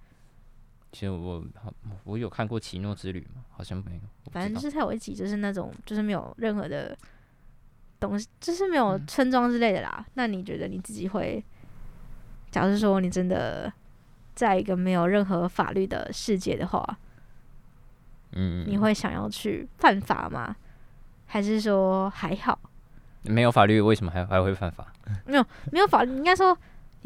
[0.92, 1.44] 其实我
[2.04, 3.44] 我有看过《奇诺之旅》吗？
[3.50, 4.00] 好像没有。
[4.30, 6.96] 反正就是他有一集，就是那种就是没有任何的
[7.98, 9.94] 东西，就是没有村庄之类的啦。
[9.98, 11.44] 嗯、那你觉得你自己会，
[12.50, 13.72] 假如说你真的
[14.34, 16.98] 在一个没有任何法律的世界的话，
[18.34, 20.54] 嗯，你会想要去犯法吗？
[21.26, 22.58] 还是说还好？
[23.22, 24.92] 没有法律，为什么还还会犯法？
[25.26, 26.56] 没有没有法律，应该说。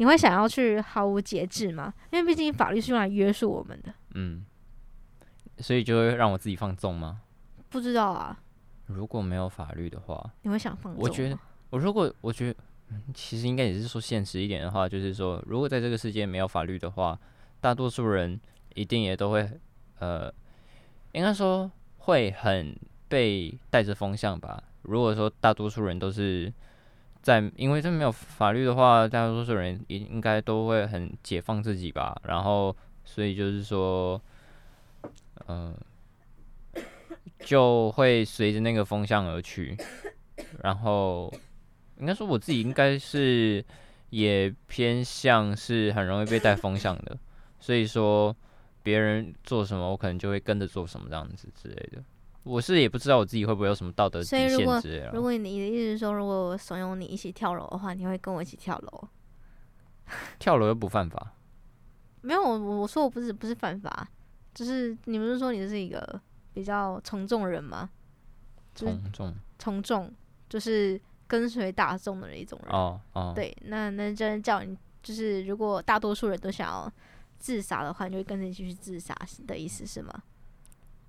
[0.01, 1.93] 你会想要去毫无节制吗？
[2.09, 3.93] 因为毕竟法律是用来约束我们的。
[4.13, 4.45] 嗯，
[5.57, 7.19] 所以就会让我自己放纵吗？
[7.67, 8.39] 不知道啊。
[8.85, 11.03] 如果没有法律的话，你会想放纵？
[11.03, 11.37] 我觉得，
[11.69, 12.57] 我如果我觉得
[13.13, 17.19] 其实应该也是说现实一点的话，就是说，如果在这个世界没有法律的话，
[17.59, 18.39] 大多数人
[18.75, 19.51] 一定也都会，
[19.99, 20.33] 呃，
[21.11, 22.75] 应该说会很
[23.07, 24.63] 被带着风向吧。
[24.83, 26.51] 如果说大多数人都是
[27.21, 32.19] 在，因为这没有法律的话，大多数人也应该都会很解放自己吧。
[32.23, 34.21] 然后，所以就是说，
[35.47, 35.75] 嗯、
[37.39, 39.77] 就会随着那个风向而去，
[40.61, 41.33] 然后。
[41.99, 43.61] 应该说我自己应该是
[44.09, 47.17] 也偏向是很容易被带风向的，
[47.59, 48.33] 所以说
[48.89, 52.03] 别人做什么我可能就会跟着做什么这样子之类的。
[52.43, 55.11] 我是也不知道我自己会不会有什么道德底线之类的。
[55.13, 59.07] 如果你的意思是说，如果我怂恿你一起跳楼的话，你会跟我一起跳楼？
[60.39, 61.33] 跳楼又不犯法？
[62.21, 64.09] 没有，我我说我不是不是犯法，
[64.53, 66.19] 就是你不是说你是一个
[66.53, 67.89] 比较从众人吗？
[68.73, 70.11] 从众从众
[70.49, 70.99] 就是。
[71.29, 76.91] 跟随大众的一种人哦哦，对，那那真叫你就是，如果大多数人都想要
[77.39, 79.15] 自杀的话，你就会跟着一起去自杀
[79.47, 80.13] 的意思是吗？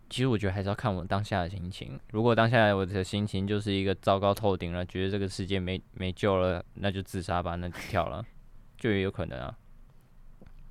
[0.09, 1.99] 其实我觉得还是要看我当下的心情。
[2.13, 8.25] 如果当下我的心情就是一个糟糕透顶了，觉得这个世界没没救了，那就自杀吧，那就跳了，
[8.79, 9.57] 就也有可能啊。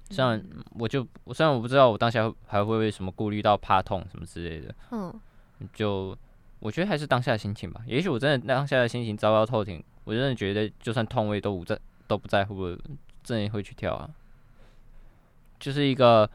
[0.09, 5.13] 虽然我就虽然我不知道我当下还会为什么顾虑到怕痛什么之类的，嗯，
[5.73, 6.17] 就。
[6.61, 7.81] 我觉得还是当下的心情吧。
[7.87, 12.77] 也许我真的当下的心情糟糕透顶，我真的觉得就算痛我也都不在都不在乎，
[13.23, 14.09] 真的会去跳啊。
[15.59, 16.29] 就是一个，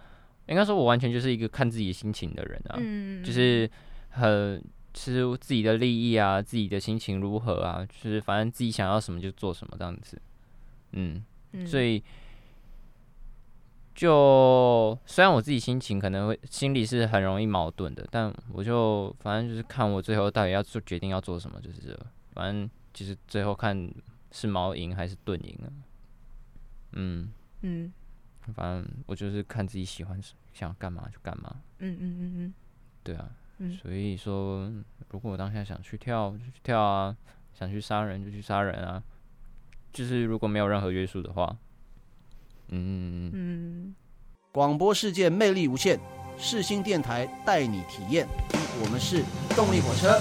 [0.47, 2.77] 应该说，我完全就是一个看自己心情的人啊。
[2.79, 3.25] 嗯。
[3.25, 3.71] 就是
[4.11, 4.63] 很
[4.93, 10.21] 其实自己的利益啊，自己的心情如何啊，就是反正自己想要什么就做什么这样子。
[10.93, 11.25] 嗯。
[11.67, 12.03] 所以。
[13.95, 21.97] 就虽然我自己心情可能会心里是很容易矛盾的，但我就反正就是看我最后到底要做决定要做什么，就是这，
[22.33, 23.89] 反正就是最后看
[24.33, 25.71] 是毛赢还是盾赢啊。
[26.95, 27.31] 嗯
[27.63, 27.93] 嗯，
[28.53, 30.21] 反正我就是看自己喜欢
[30.53, 31.57] 想干嘛就干嘛。
[31.79, 32.55] 嗯嗯嗯嗯，
[33.03, 33.31] 对啊，
[33.81, 34.71] 所以说
[35.11, 37.17] 如果我当下想去跳就去跳啊，
[37.53, 39.03] 想去杀人就去杀人啊，
[39.93, 41.57] 就是如果没有任何约束的话。
[42.69, 43.95] 嗯嗯，
[44.51, 46.01] 广播世界魅力无限，
[46.39, 48.27] 世新电台带你体验。
[48.83, 49.23] 我们是
[49.55, 50.19] 动力火车。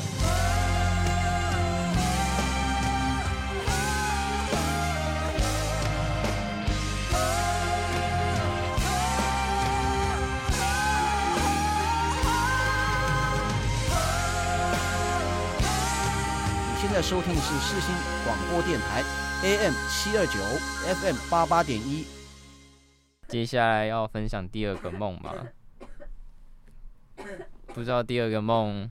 [17.04, 17.94] 收听的是世新
[18.24, 19.04] 广播电台
[19.44, 20.40] ，AM 七二九
[20.96, 22.06] ，FM 八八点一。
[23.28, 25.36] 接下来要分享第二个梦吧，
[27.68, 28.90] 不知道第二个梦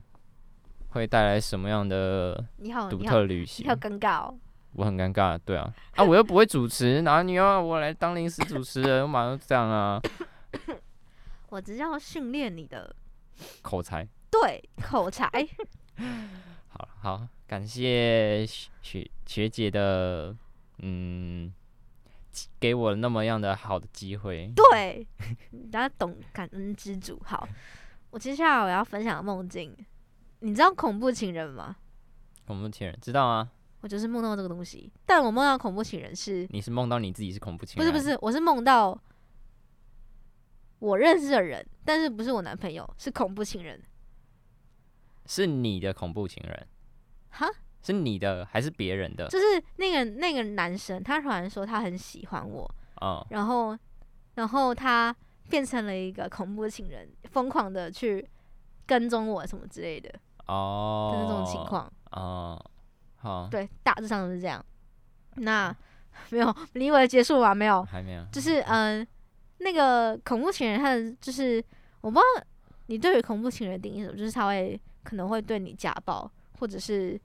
[0.89, 2.45] 会带来什么样的
[2.87, 3.65] 独特旅行。
[3.65, 4.37] 你好，你好，你好尴尬哦。
[4.73, 9.99] 我很尴尬，对啊，啊，我又不会主持，然后你要我来当临时主持人，我马上这样啊。
[11.49, 12.95] 我只要训练你的
[13.63, 14.07] 口才。
[14.29, 15.27] 对，口才。
[16.69, 18.43] 好 好，感谢
[18.81, 20.35] 学学姐的
[20.79, 21.53] 嗯。
[22.59, 25.05] 给我那么样的好的机会，对，
[25.71, 27.21] 大家懂感恩之主。
[27.23, 27.47] 好，
[28.09, 29.71] 我接下来我要分享的梦境，
[30.39, 31.75] 你知道恐怖情人吗？
[32.47, 33.47] 恐怖情人知道啊，
[33.81, 37.91] 我就是梦到这个东西，但我梦到恐怖情人是，你是梦到你自己是恐怖情人？
[37.91, 38.99] 不是不是，我是梦到
[40.79, 43.79] 我认识的人，但是不是我男朋友，是恐怖情人，
[45.27, 46.67] 是你的恐怖情人，
[47.33, 47.47] 哈？
[47.81, 49.27] 是你的还是别人的？
[49.27, 52.63] 就是那个那个男生，他突然说他很喜欢我，
[53.01, 53.77] 哦，然后，
[54.35, 55.13] 然后他
[55.49, 58.25] 变成了一个恐怖情人，疯狂的去
[58.85, 60.09] 跟踪我什么之类的，
[60.47, 62.57] 哦，就是这种情况，哦，
[63.17, 64.63] 好，对，大致上都是这样。
[65.35, 65.75] 那
[66.29, 67.53] 没有，你以为结束吗？
[67.53, 68.25] 没有，还没有。
[68.31, 69.07] 就是嗯、呃，
[69.57, 71.61] 那个恐怖情人，他的就是
[71.99, 72.45] 我不知道
[72.85, 76.31] 你对于恐怖情人的定义是什么，就是他会可能会对你家暴，
[76.63, 77.19] 或者是。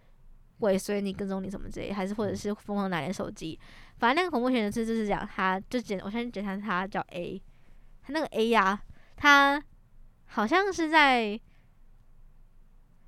[0.61, 3.57] 尾随你、跟踪你什么之类，还是或者是疯狂拿你手机，
[3.99, 7.41] 反正那个恐怖情人是就是讲，他就简，我先简单，他叫 A，
[8.03, 8.83] 他那个 A 呀、啊，
[9.15, 9.63] 他
[10.27, 11.41] 好像是在，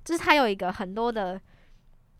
[0.05, 1.41] 就是他有一个很多的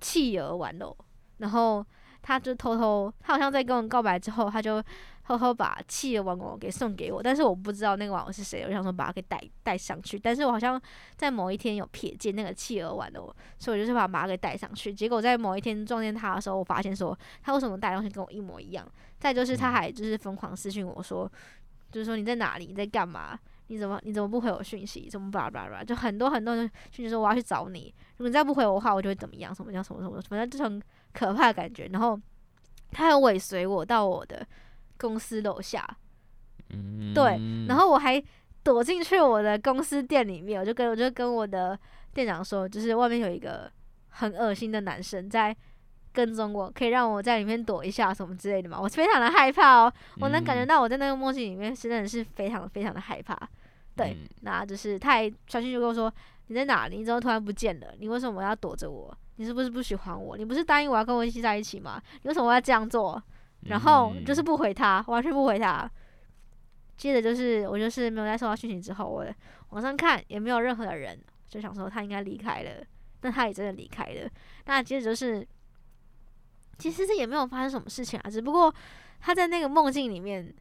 [0.01, 0.97] 企鹅玩偶，
[1.37, 1.85] 然后
[2.21, 4.83] 他就偷偷，他好像在跟我告白之后，他就。
[5.23, 10.19] 偷偷把企鹅玩偶给送给我，但是我不知道那个玩偶是谁，我想说把它给带带上去。
[10.19, 10.81] 但是我好像
[11.15, 14.93] 在某一天有瞥见那个企鹅玩偶，所以我就是把它给带上去。
[14.93, 18.85] 结果在某一天撞见他的时候，我发现说他为什么带东西跟我一模一样？
[19.19, 21.31] 再就是他还就是疯狂私讯我说，
[21.91, 22.65] 就是说你在哪里？
[22.65, 23.39] 你在干嘛？
[23.67, 25.07] 你怎么你怎么不回我讯息？
[25.09, 25.83] 怎么巴拉巴拉？
[25.83, 29.55] 就很多很多人讯息说我要去找你，如果你再不回我的话，我就会怎么样？
[29.55, 30.21] 什么叫什么什么？
[30.29, 30.81] 反正就很
[31.13, 31.87] 可怕的感觉。
[31.93, 32.19] 然后。
[32.93, 34.45] 他还尾随我到我的
[35.01, 35.83] 公司楼下，
[36.69, 38.23] 嗯，对，然后我还
[38.63, 41.77] 躲进去我的公司店里面，我就跟我就跟我的
[42.13, 43.71] 店长说，就是外面有一个
[44.09, 45.55] 很恶心的男生在
[46.13, 48.79] 跟踪我，可以让我在里面躲一下什么之类的嘛？
[48.79, 53.35] 我非常的害怕哦，我能感觉到我在那个梦境里面，真的是非常非常的害怕。
[53.95, 56.13] 对，嗯、那就是他还传讯就跟我说
[56.47, 56.97] ：“你在哪里？
[56.97, 57.87] 你怎么突然不见了？
[57.99, 59.13] 你为什么要躲着我？
[59.35, 60.37] 你是不是不喜欢我？
[60.37, 62.01] 你不是答应我要跟我一起在一起吗？
[62.21, 63.21] 你为什么要这样做？”
[63.63, 65.89] 然后就是不回他，完全不回他。
[66.97, 69.25] 接着就是我就是没有再收到讯息之后，我
[69.69, 72.85] 往上看也没有任何的人，就想说他应该离开了。
[73.19, 74.29] 但他也真的离开了。
[74.65, 75.47] 那接着就是，
[76.77, 78.73] 其实这也没有发生什么事情啊，只不过
[79.19, 80.53] 他在那个梦境里面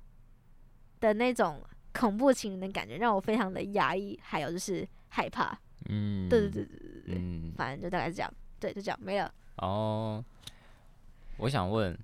[1.00, 1.62] 的那种。
[1.92, 5.58] 恐怖情人的感觉让我非常的压抑，还有就是害怕。
[5.88, 9.34] 嗯，对对对对对对，嗯，反正就大概是这样，对，就这样没了。
[9.56, 10.24] 哦，
[11.38, 11.98] 我想问，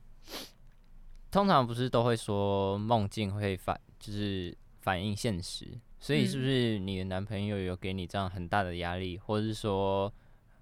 [1.30, 5.66] 通常不是都会说梦境会反，就是反映现实，
[5.98, 10.12] 所以是不是你的男朋友有给你这样很大的压力，或者是说，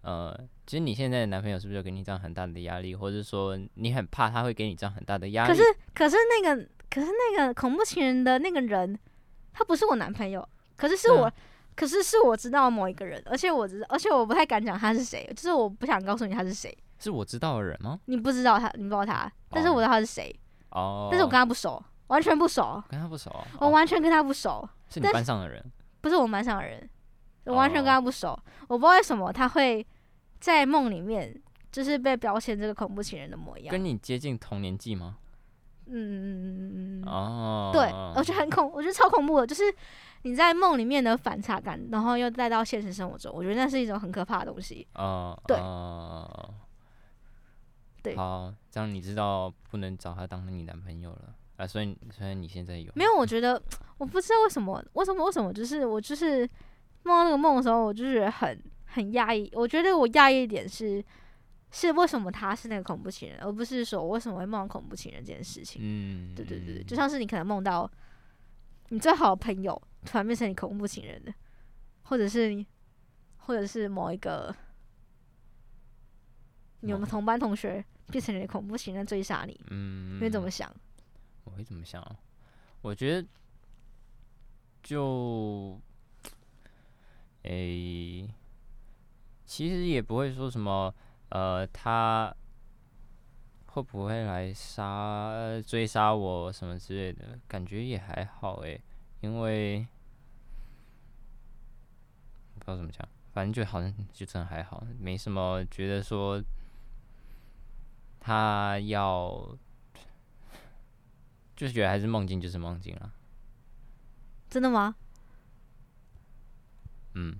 [0.02, 0.36] 呃，
[0.66, 5.48] 其实你现在的男朋友是不是有给你这样很大的压力，或者是说你很怕他会给你这样很大的压力？
[5.48, 5.62] 可是，
[5.94, 8.98] 可是那个，可是那个恐怖情人的那个人。
[9.56, 10.44] 他不是我男朋友，
[10.76, 11.32] 可是是我，嗯、
[11.76, 16.76] 可是是我知道某一个人，而且我知道，而且我不太敢讲他是谁，就是我不想告诉你他是谁。
[16.98, 18.00] 是我知道的人吗？
[18.06, 20.34] 你不知道他，你不知道他，但是我知道他是谁。
[20.74, 21.08] 哦。
[21.10, 22.80] 但是我跟他不熟，完全不熟。
[22.88, 23.34] 跟他不熟。
[23.58, 24.50] 我完全跟他不熟。
[24.50, 25.64] 哦、是你班上的人？
[26.00, 26.88] 不是我们班上的人，
[27.44, 28.28] 我完全跟他不熟。
[28.28, 29.84] 哦、我不知道为什么他会
[30.38, 31.34] 在梦里面，
[31.72, 33.72] 就是被标签这个恐怖情人的模样。
[33.72, 35.16] 跟你接近同年纪吗？
[35.86, 39.62] 嗯嗯嗯嗯哦，对，我觉得很恐，我觉得超恐怖的，就是
[40.22, 44.86] 你在梦里面的反差感，然后又带到现实生活中，我觉得那是一种很可怕的东西。
[44.94, 46.54] 哦，对，哦、
[48.04, 51.66] 对，好，这样你知道不能找他当你男朋友了啊？
[51.66, 53.16] 所以，所以你现在有没有？
[53.16, 53.60] 我觉得
[53.98, 55.24] 我不知道为什么，为什么？
[55.24, 55.52] 为什么？
[55.52, 56.48] 就是我就是
[57.02, 59.50] 梦到那个梦的时候，我就觉得很很压抑。
[59.54, 61.04] 我觉得我压抑一点是。
[61.76, 65.82] 是为什么他是那个恐怖情人，而不是说我为什么会梦到恐怖情人这件事情？
[65.82, 67.90] 嗯，对对对，就像是你可能梦到
[68.90, 71.34] 你最好的朋友突然变成你恐怖情人的，
[72.04, 72.64] 或者是你，
[73.38, 74.54] 或者是某一个
[76.82, 79.58] 你们同班同学变成你的恐怖情人追杀你。
[79.70, 80.72] 嗯，你会怎么想？
[81.44, 82.04] 我会怎么想？
[82.82, 83.28] 我觉得
[84.82, 85.80] 就，
[87.42, 88.34] 诶、欸，
[89.44, 90.94] 其实也不会说什么。
[91.30, 92.32] 呃，他
[93.66, 95.32] 会不会来杀
[95.66, 97.36] 追杀我什么之类的？
[97.48, 98.80] 感觉也还好诶，
[99.20, 99.84] 因为
[102.54, 106.40] 不知道怎么讲，反正就好像就真的还好，没什么觉得说
[108.26, 109.54] 他要，
[111.54, 113.12] 就是觉得还是梦境就是梦境啊。
[114.48, 114.96] 真的吗？
[117.12, 117.38] 嗯，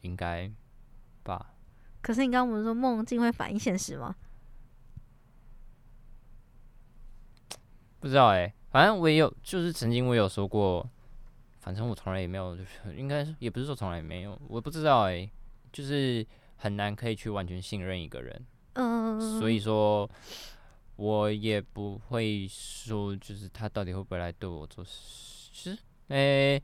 [0.00, 0.50] 应该
[1.22, 1.54] 吧。
[2.02, 4.16] 可是你刚刚不是说梦境会反映现实吗？
[8.00, 10.90] 不知道哎、欸，反正我也有，就是曾经我有说过，
[11.60, 15.30] 反正我从来也没有，就是应该也不是说从来没有，我不知道哎、欸，
[15.72, 16.26] 就是
[16.56, 18.44] 很难可以去完全信任一个人，
[18.76, 20.08] 嗯，所以说，
[20.96, 26.62] 我也不会说，就是他到底会不会来对我做事，其实，哎，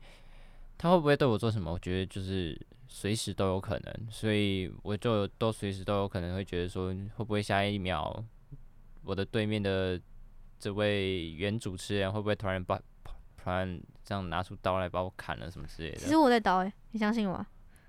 [0.77, 1.71] 他会不会对我做什么？
[1.71, 2.59] 我觉得就是。
[2.95, 8.23] 随时都有可能，所以我就都随时都有可能会觉得说，会不会下一秒
[9.03, 9.99] 我的对面的
[10.59, 12.77] 这位原主持人会不会突然把
[13.35, 15.97] 突然这样拿出刀来把我砍了什么之类的？
[15.97, 17.43] 其实我在刀哎、欸，你相信我？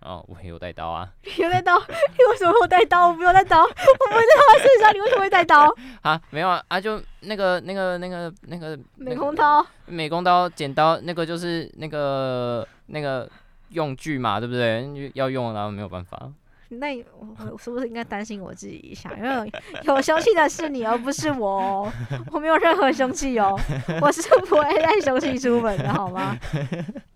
[0.04, 1.08] 哦，我有带刀啊！
[1.38, 1.76] 有带刀？
[1.80, 3.08] 你为什么会带刀？
[3.08, 5.74] 我没有带刀，我不会在他身上，你为什么会带刀？
[6.02, 13.28] 啊，没有啊，啊就那个那个那个那个美工刀，美工刀剪刀那个就是那个那个。
[13.70, 15.10] 用具嘛，对不对？
[15.14, 16.30] 要用，然后没有办法。
[16.68, 19.10] 那我我是不是应该担心我自己一下？
[19.18, 19.52] 因为
[19.82, 21.92] 有凶器的是你，而不是我哦。
[22.30, 23.58] 我没有任何凶器哦，
[24.00, 26.36] 我是不会带凶器出门的，好吗？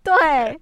[0.03, 0.59] 对，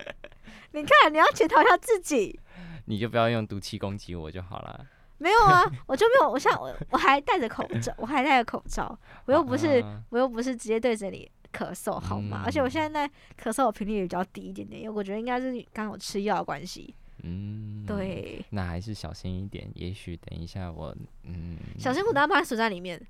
[0.77, 2.39] 你看，你要检讨一下自己。
[2.85, 4.85] 你就不要用毒气攻击我就好了。
[5.17, 6.29] 没有啊，我就没有。
[6.29, 11.29] 我像我我还戴着口罩， 我还戴着口罩，我又不是我又不是直接对着你。
[11.53, 12.41] 咳嗽好吗？
[12.41, 13.07] 嗯、而且我现在
[13.41, 16.93] 咳嗽的频率也比较低一点点，因为我觉得应该是刚好吃药的关系。
[17.23, 18.45] 嗯，对。
[18.51, 19.67] 那还是小心一点。
[19.73, 23.01] 也许等一下我，嗯，小心不要把它锁在里面。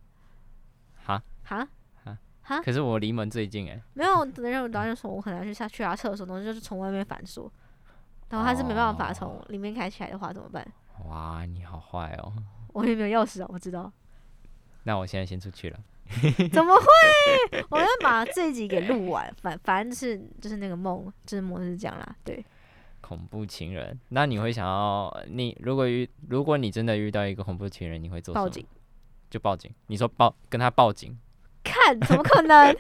[1.04, 1.22] 哈？
[1.44, 1.68] 哈？
[2.48, 2.62] 哈？
[2.62, 3.82] 可是我离门最近哎。
[3.94, 7.52] 没有，等阵我导演说，我可能要去下去他厕所，然后就是从外面反锁，
[8.30, 10.66] 然后他是没办法从里面开起来的话怎么办？
[11.06, 12.32] 哇，你好坏哦！
[12.74, 13.92] 我也没有钥匙啊，我知道。
[14.84, 15.80] 那我现在先出去了。
[16.54, 17.66] 怎么会？
[17.70, 19.32] 我要把这一集给录完。
[19.42, 22.16] 反反正是就是那个梦，就是梦是这样啦。
[22.24, 22.44] 对，
[23.02, 28.46] 恐怖情人，那你会想要你如果遇如果你真的遇到一个恐怖情人，你会做什么？
[28.46, 28.66] 报警。
[29.30, 29.70] 就报警。
[29.88, 31.20] 你说报跟他报警？
[31.88, 32.76] 看，怎么可能？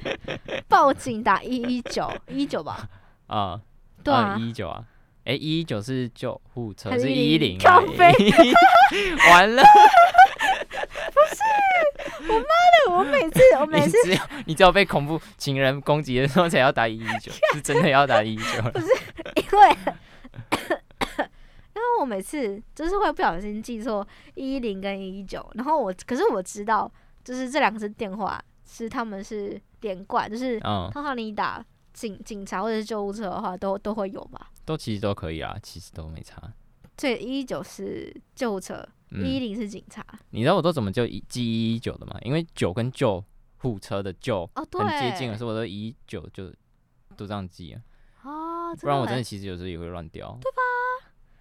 [0.67, 2.87] 报警打一一九一九吧？
[3.27, 3.61] 啊，
[4.03, 4.83] 对啊，一一九啊。
[5.23, 7.57] 哎，一一九是救护车，还是一一零。
[7.59, 8.13] 靠北。
[9.29, 9.63] 完了。
[11.13, 12.91] 不是，我妈的！
[12.91, 18.61] 我每次，我每次， 你只有你只有被恐怖情人攻击的时候才要打一一九，是真的要打一一九。
[18.71, 18.87] 不是
[19.35, 19.77] 因为，
[21.73, 24.05] 因为我每次就是会不小心记错
[24.35, 26.89] 一一零跟一一九，然后我可是我知道，
[27.23, 28.41] 就是这两个是电话，
[28.77, 34.51] 是他们是连贯，就是通常你打警警察或者是救护车的话，都都会有吧？
[34.65, 36.41] 都其实都可以啊，其实都没差。
[36.95, 38.87] 对，一一九是救护车。
[39.09, 42.17] 一一零是警察，你知道我都怎么就记一一九的吗？
[42.23, 43.23] 因为九跟救
[43.55, 46.51] 护车的救很接近的，所以我都一一九就
[47.15, 47.81] 都这样记啊。
[48.23, 50.61] 哦，不然我真的其实有时候也会乱掉，对吧？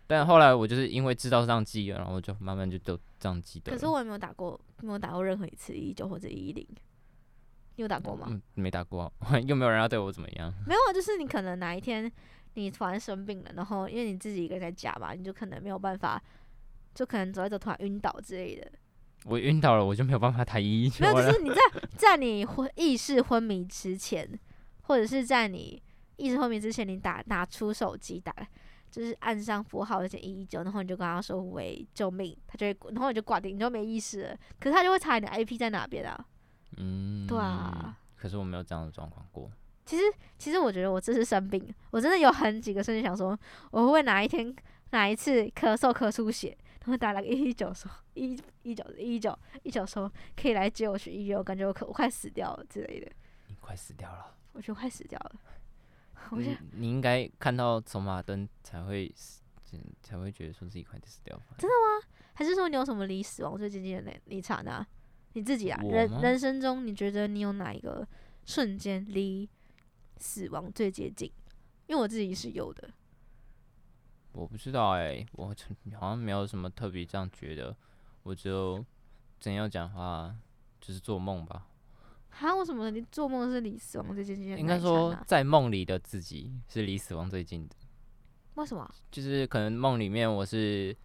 [0.06, 3.72] 但后来我就是因为知道是这样记了，然后就慢慢就都这样记得。
[3.72, 6.64] 可是我也没有打过，没有打过任何一次一一九或者一一零。
[7.76, 8.26] 你有打过吗？
[8.28, 9.10] 嗯，没打过，
[9.46, 10.52] 又没有人要对我怎么样。
[10.66, 12.10] 没有啊，就是你可能哪一天
[12.54, 16.22] 你突然生病了，然后因为你自己一个人在家嘛，你就可能没有办法。
[16.94, 18.72] 就可能走一走突然晕倒之类的，
[19.26, 21.04] 我晕倒了，我就没有办法打一一九。
[21.04, 21.56] 没有，就是你在
[21.94, 24.26] 在你昏意识昏迷之前，
[24.84, 25.82] 或者是在你
[26.16, 28.34] 意识昏迷之前，你打拿出手机打，
[28.90, 34.36] 就是按上符号而且一一九，然后你就跟他说喂救命，他就会，然后你就挂掉，你就没意识了。
[34.58, 36.24] 可是他就会查你的 IP 在哪边啊？
[36.76, 37.96] 嗯，对啊。
[38.16, 39.50] 可是我没有这样的状况过。
[39.84, 40.02] 其实
[40.36, 43.38] 其实我觉得我这是生病，我真的有很几个瞬间想说，
[43.70, 44.54] 我会哪一天
[44.90, 46.56] 哪一次咳嗽咳出血？
[46.86, 53.10] 我打了个一一九说一一九一九一九说可以来接我去医院，我感觉我可我快死掉了之类的。
[53.48, 54.34] 你快死掉了？
[54.52, 55.32] 我觉得快死掉了。
[56.30, 59.12] 我觉得你应该看到走马灯才会
[60.02, 61.36] 才会觉得说自己快死掉。
[61.58, 62.08] 真的吗？
[62.34, 64.84] 还是说你有什么离死亡最接近的那一刹那？
[65.36, 68.08] 你自己啊，人人生中你觉得你有哪一个
[68.46, 69.46] 瞬间离
[70.16, 71.30] 死亡最接近？
[71.86, 72.88] 因为我自己是有的。
[74.32, 75.54] 我不知道哎、欸，我
[75.94, 77.76] 好像没有什么特别这样觉得。
[78.22, 78.82] 我只有
[79.38, 80.34] 真要讲话，
[80.80, 81.68] 就是做梦吧。
[82.30, 82.56] 哈？
[82.56, 84.56] 为什么你做梦是离死亡最接近？
[84.56, 87.76] 应该说，在梦里的自己是离死亡最近的。
[88.54, 88.90] 为什么？
[89.10, 90.96] 就是可能梦里面我是，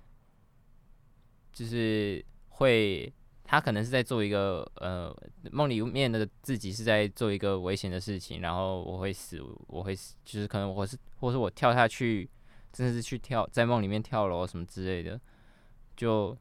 [1.51, 3.13] 就是会，
[3.51, 5.13] 他可能是在做一个呃，
[5.51, 12.29] 梦里面的自己是在做一个危险的事情，然后我会死，我会死，就是可能我是，或者是我跳下去。
[12.71, 15.19] 真的是去跳，在梦里面跳楼什么之类的，
[15.97, 16.37] 就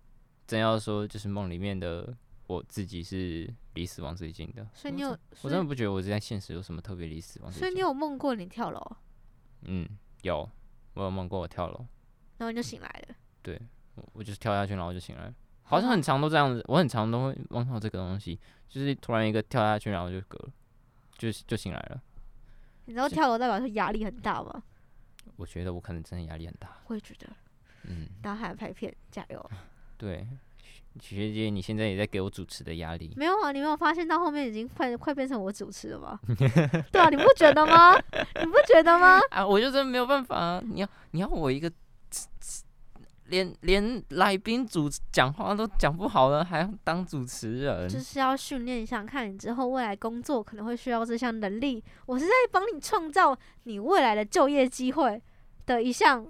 [0.46, 4.64] 真要说，就是梦里面的我自己是离死亡最近的。
[4.72, 5.08] 所以你有，
[5.42, 7.50] 我真的不觉得我在现实有什么特别离死亡。
[7.50, 8.80] 所以你有梦过你跳楼？
[9.62, 9.88] 嗯，
[10.22, 10.48] 有，
[10.94, 11.84] 我有梦过我跳楼，
[12.38, 13.16] 然后你就醒来了。
[13.42, 13.60] 对，
[13.96, 15.34] 我我就是跳下去，然后就醒来了。
[15.70, 20.48] 好像很长都这样子，我很长都会梦到这个东西，就是突然一个跳下去，然后就嗝了，
[21.16, 22.02] 就就醒来了。
[22.86, 24.62] 你知道跳楼代表说压力很大吗？
[25.36, 26.68] 我觉得我可能真的压力很大。
[26.88, 27.28] 我也觉得，
[27.84, 29.50] 嗯，大家还拍片，加油。
[29.96, 30.26] 对，
[31.00, 33.12] 学姐，你现在也在给我主持的压力。
[33.16, 36.18] 没有啊，你没有发现到后面已经快快变成我主持了吗？
[36.90, 37.94] 对啊，你不觉得吗？
[37.94, 39.20] 你不觉得吗？
[39.30, 40.62] 啊，我就真的没有办法啊！
[40.64, 41.70] 你要你要我一个
[43.30, 47.88] 连连来宾主讲话都讲不好了，还要当主持人？
[47.88, 51.82] 就是要训练一下，看你之后未来工作可能会需要这项能力。
[52.06, 55.20] 我是在帮你创造你未来的就业机会
[55.64, 56.26] 的一项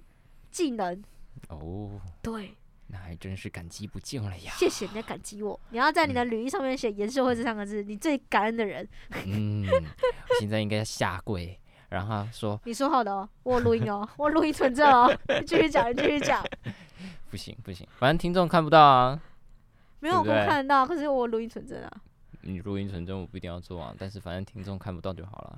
[0.51, 1.03] 技能。
[1.48, 2.55] 哦，对，
[2.88, 4.53] 那还真是感激不尽了呀！
[4.57, 5.59] 谢谢你在感激我。
[5.70, 8.86] 你要在你的履历上面写“颜社会”这三个字，你最感恩的人。
[9.26, 11.59] 嗯，我现在应该要下跪。
[11.88, 16.44] 然后说： “你说好的哦，我录音哦，我录音存证哦，你继续讲，你继续讲。
[17.31, 19.22] 不行不行，反正听众看不到啊。
[20.01, 22.03] 没有，对对我看得到，可是我录音存证啊。
[22.43, 25.57] 你录音存证，我不一定要做啊，但是反正听众看不到就好了。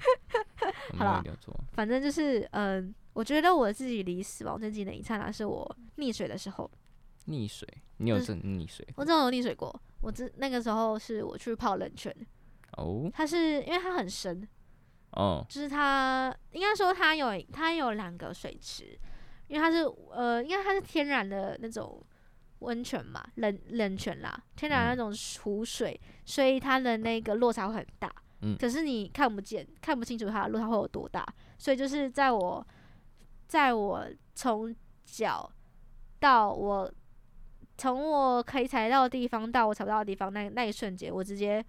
[0.99, 1.25] 好了，
[1.73, 6.71] 反正就是，嗯、呃，我觉得我自己离死亡最近的一刹那是我溺水的时候。
[7.29, 7.67] 溺水？
[7.99, 8.87] 你有这溺水？
[8.97, 9.75] 我真的有溺水过。
[10.01, 12.15] 我之那个时候是我去泡冷泉。
[12.77, 13.09] 哦。
[13.15, 14.47] 它是因为它很深。
[15.13, 18.99] 哦，就是它，应该说它有它有两个水池，
[19.49, 22.03] 因为它是呃，因为它是天然的那种
[22.61, 25.13] 温泉嘛，冷冷泉啦，天然的那种
[25.43, 28.13] 湖水，嗯、所以它的那个落差会很大。
[28.41, 31.27] 嗯，可是你看不见，看不清楚它的落差会有多大，
[31.59, 32.67] 所以就是在我，
[33.47, 34.75] 在我从
[35.05, 35.51] 脚
[36.19, 36.93] 到我
[37.79, 41.65] 从我可以踩到的地方到我踩不到的地方，那那一瞬间，我直接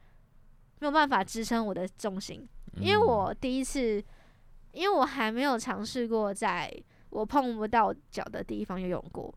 [0.80, 2.48] 没有办法支撑我的重心，
[2.78, 4.04] 因为我第一次，
[4.72, 6.72] 因为我还没有尝试过在
[7.14, 9.34] 我碰不到脚的地方游泳过。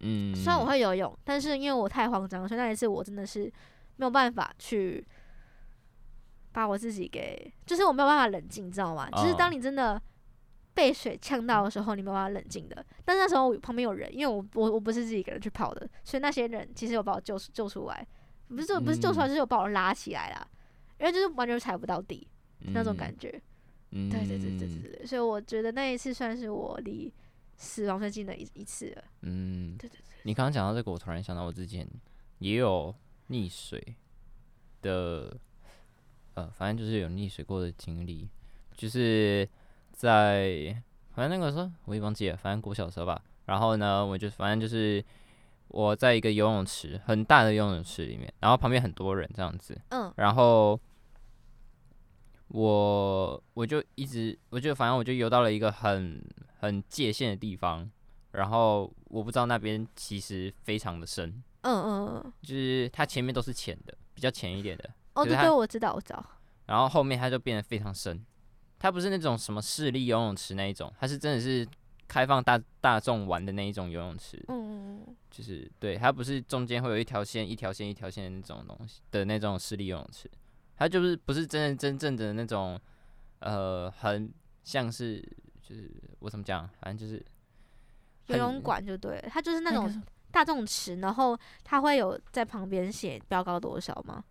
[0.00, 3.52] 嗯，虽然我会游泳，但是因为我太慌张，所以那一次我真的是
[3.96, 5.06] 没有办法去
[6.52, 9.08] 把我自己给，就是我没有办法冷静，你知道吗？
[9.12, 10.00] 哦、就是当你真的
[10.72, 12.84] 被水呛到的时候，你没有办法冷静的。
[13.04, 18.06] 但是那时候我旁边有人，因为我我我不是自己一个人去跑的，所以那些人其实有把我救救出来，
[18.48, 20.48] 不是不是救出来，就是有把我拉起来啦，
[20.98, 22.26] 因为就是完全踩不到底、
[22.60, 23.28] 嗯、那种感觉。
[23.34, 23.42] 嗯，
[23.90, 27.12] 对对对对对对，所以我觉得那一次算是我离。
[27.62, 29.04] 死亡最近的一一次了。
[29.20, 30.16] 嗯，对对对。
[30.22, 31.86] 你刚刚讲到这个，我突然想到我之前
[32.38, 32.94] 也有
[33.28, 33.94] 溺水
[34.80, 35.36] 的，
[36.32, 38.26] 呃，反正就是有溺水过的经历，
[38.74, 39.46] 就是
[39.92, 40.74] 在
[41.14, 43.22] 反正那个时候我也忘记了，反正国小的时候吧。
[43.44, 45.04] 然后呢，我就反正就是
[45.68, 49.78] 我在一个游泳池，很大的游泳池里面，然后旁边很多人这样子。
[49.90, 50.10] 嗯。
[50.16, 50.80] 然后
[52.50, 56.22] 我我就一直，我就反正我就游到了一个很。
[56.62, 57.90] 很界限的地方，
[58.32, 64.90] 然后我不知道那边其实非常的深，嗯嗯嗯，就是它前面都是浅的，比较浅一点的。
[65.14, 66.22] 哦，对对，我知道，我知道。
[66.66, 68.22] 然后后面它就变得非常深，
[68.78, 71.66] 它不是那种什么势力游泳池那一种，它是真的是
[72.06, 74.36] 开放大大众玩的那一种游泳池。
[74.48, 80.30] 嗯嗯，就是对，它不是中间会有一条线、一条线、一条线的那种东西的那种势力游泳池，
[80.80, 82.80] 它就是不是真正真正的那种，
[83.38, 84.32] 呃，很
[84.64, 85.22] 像是。
[85.62, 87.24] 就是我怎么讲，反正就是
[88.26, 90.02] 游泳馆就对了，它就是那种
[90.32, 94.24] 大众池，然后它会有在旁边写标高多少吗？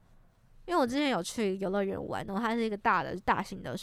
[0.65, 3.73] 因为我之前有去游乐园玩，然后它是一个大的、大型的，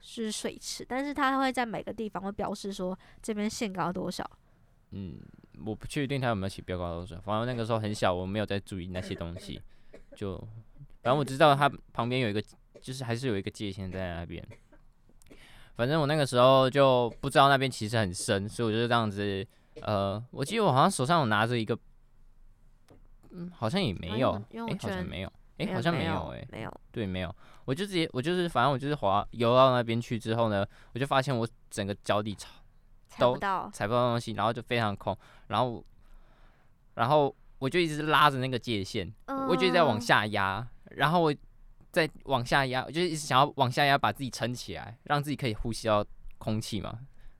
[0.00, 4.24] 是水池，但是它会在每个地方会标示说这边限高多少。
[4.92, 5.18] 嗯，
[5.66, 9.60] 我不确定它有没有写标高多少，反正那个时候很小，我没有在注意那些东西。
[10.14, 10.40] 就
[11.04, 12.42] 反正我知道它旁边有一个，
[12.80, 14.42] 就是还是有一个界限在那边。
[15.76, 19.46] 反正我那个时候就不知道那边其实很深，所以我就这样子，
[19.82, 21.78] 呃，我记得我好像手上有拿着一个，
[23.32, 25.28] 嗯，好像也没有，哎、欸，好像没有，
[25.58, 27.36] 哎、欸，好像没有、欸，哎，没有，对，没有，
[27.66, 32.48] 我就直接，我就是，反正我就是滑游到那边去之后呢，我就发现我整个脚底踩
[33.18, 33.36] 都
[33.72, 35.14] 踩不到东西，然后就非常空，
[35.48, 35.84] 然后，
[36.94, 39.12] 然后我就一直拉着那个界限，
[39.48, 40.64] 我就一直在往下压，
[40.96, 41.34] 然后我。
[41.94, 46.04] 再往下压，我就一直想要往下压，把自己撑起来，让自己可以呼吸到
[46.38, 46.98] 空气嘛，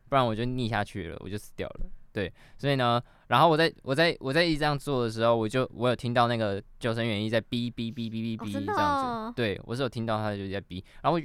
[0.09, 1.87] 不然我就溺下去了，我就死掉了。
[2.13, 11.19] 对，所以呢，然后我在我在我在一直这样做的时候，我就我有听到那个救生员一直在哔哔哔哔哔哔这样子，对我是有听到他就在哔，然后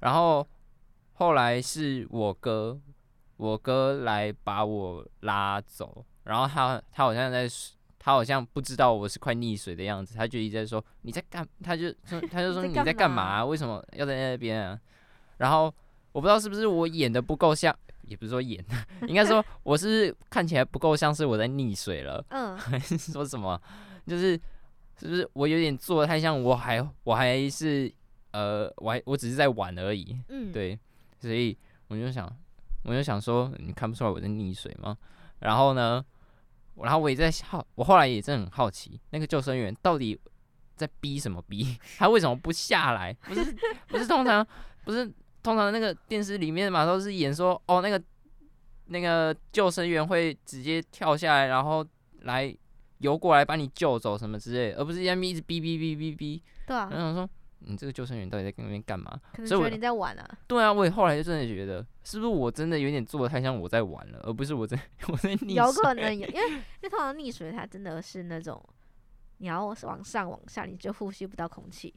[0.00, 0.48] 然后
[1.12, 2.80] 后来是我哥，
[3.36, 7.46] 我哥来把我拉走，然后他他好像在。
[8.04, 13.44] 他好像不知道我是快溺水的样子，他就一直在说你在干，他就说他就说你在干嘛啊？
[13.44, 14.76] 为什么要在那边啊？
[15.36, 15.72] 然后
[16.10, 17.72] 我不知道是不是我演的不够像，
[18.02, 18.60] 也不是说演，
[19.06, 23.60] 应该说 我是看起来不够像是我在溺水了，嗯， 还是说什么？
[24.04, 24.32] 就是
[24.98, 27.92] 是不是我有点做的太像，我还我还是
[28.32, 30.76] 呃，我还我只是在玩而已，嗯，对，
[31.20, 32.28] 所以我就想，
[32.82, 34.98] 我就想说，你看不出来我在溺水吗？
[35.38, 36.04] 然后呢？
[36.76, 40.18] 然后我也在好，我后来也真的很好奇，那个救生员到底
[40.76, 41.76] 在逼什么逼？
[41.98, 43.12] 他为什么不下来？
[43.24, 43.56] 不是
[43.88, 44.46] 不是通常
[44.84, 45.06] 不是
[45.42, 48.02] 通常那个电视里面嘛，都是演说哦，那个
[48.86, 51.86] 那个救生员会直接跳下来，然后
[52.22, 52.54] 来
[52.98, 56.42] 游过来把你救走什么之类的，而不是一边一直逼逼逼逼逼。
[56.66, 57.30] 对啊，然后说。
[57.66, 59.20] 你这个救生员到底在那边干嘛？
[59.32, 60.38] 可能觉得你在玩啊。
[60.46, 65.54] 对啊，我也后来就真的觉得，是不是我真的有点做的太像我在玩了，而不是我在 我在溺水。
[65.54, 68.62] 有可能有，因为因为通常溺水它真的是那种，
[69.38, 71.94] 你要往上往下，你就呼吸不到空气。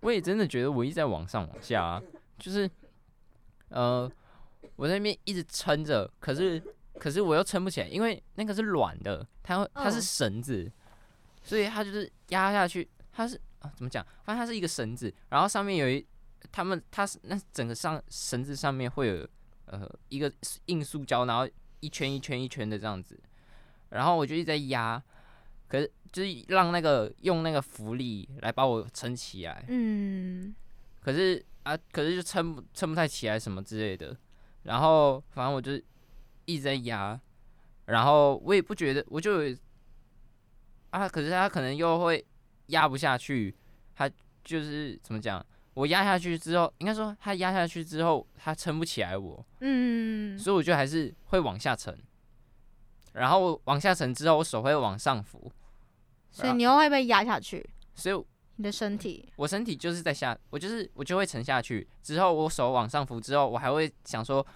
[0.00, 2.02] 我也真的觉得我一直在往上往下啊，
[2.38, 2.70] 就是
[3.68, 4.10] 呃，
[4.76, 6.62] 我在那边一直撑着，可是
[6.98, 10.70] 可是我又撑不起来，因为那个是软的，它它是绳子，
[11.42, 13.40] 所以它就是压下去，它是。
[13.64, 14.04] 啊、怎么讲？
[14.22, 16.06] 反正它是一个绳子，然后上面有一，
[16.52, 19.26] 他们它是那整个上绳子上面会有
[19.66, 20.30] 呃一个
[20.66, 21.48] 硬塑胶，然后
[21.80, 23.18] 一圈一圈一圈的这样子，
[23.88, 25.02] 然后我就一直在压，
[25.66, 30.54] 可是就是让那个用那个浮力来把我撑起来，嗯，
[31.00, 34.14] 可是啊，可是就撑不撑不太起来什么之类的，
[34.64, 35.72] 然后反正我就
[36.44, 37.18] 一直在压，
[37.86, 39.40] 然后我也不觉得，我就
[40.90, 42.22] 啊，可是他可能又会。
[42.66, 43.54] 压不下去，
[43.94, 44.10] 他
[44.42, 45.44] 就是怎么讲？
[45.74, 49.44] 我压下去之后，应该说他压下去之后，他撑不起来我。
[49.60, 51.98] 嗯，所以我觉得还是会往下沉。
[53.12, 55.50] 然后往下沉之后，我手会往上浮，
[56.30, 57.68] 所以你又会被压下去。
[57.94, 58.24] 所以
[58.56, 61.88] 你的身体，我身体就是在下，我就是我就会沉下去。
[62.02, 64.46] 之后我手往上浮之后，我还会想说，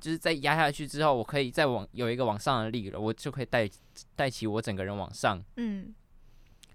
[0.00, 3.68] 就是在压下去之后，我可以再往有一个往上的力了，我就可以带
[4.16, 5.42] 带起我整个人往上。
[5.56, 5.94] 嗯。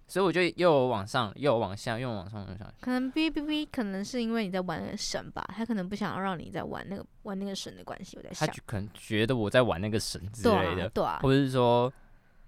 [0.07, 2.73] 所以我就又有往上，又有往下，又有往上，又往上。
[2.79, 8.15] 可能 B B B 可能是因为你在玩那个绳吧，他可能不想要让你在玩那个玩那个绳的关系。
[8.15, 11.91] 我在想，他可能觉得我在玩那个绳之类的，对啊，或者是说，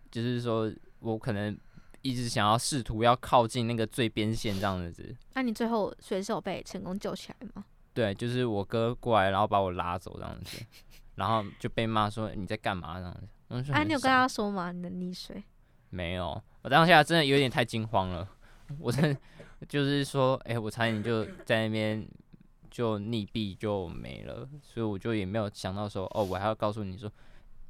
[0.10, 1.58] 就是说我可能
[2.02, 5.14] 一直想要试图要靠近那个最边线这样子。
[5.34, 7.66] 那你最后随手被成功救起来吗？
[7.94, 10.58] 对，就是我哥过来，然后把我拉走这样子，
[11.16, 13.74] 然后就被骂说你在干嘛这样子。
[13.74, 14.72] 哎、啊，你有跟他说吗？
[14.72, 15.44] 你的溺水？
[15.90, 16.42] 没有。
[16.62, 18.28] 我当下真的有点太惊慌了，
[18.78, 19.20] 我真的
[19.68, 22.06] 就是说，哎、欸，我差点就在那边
[22.70, 27.12] 就溺毙就没了，所以我就也没有想到说，哦，我还要告诉你说，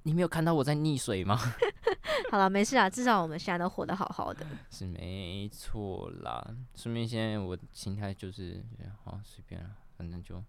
[0.04, 1.38] 你没有看到我在溺水吗？
[2.32, 6.46] 好了，没事啊，至少我们现在都活得好好的，是没错啦。
[6.76, 8.64] 顺便现在我心态就是，
[9.04, 10.44] 好随便了，反正就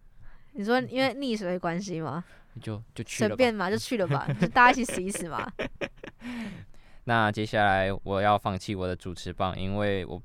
[0.53, 2.25] 你说因为溺水的关系吗？
[2.61, 5.47] 就就去了，随便嘛，就去了吧，就大家一起死一死嘛。
[7.05, 10.21] 那接下来我要放弃我的主持棒，因为我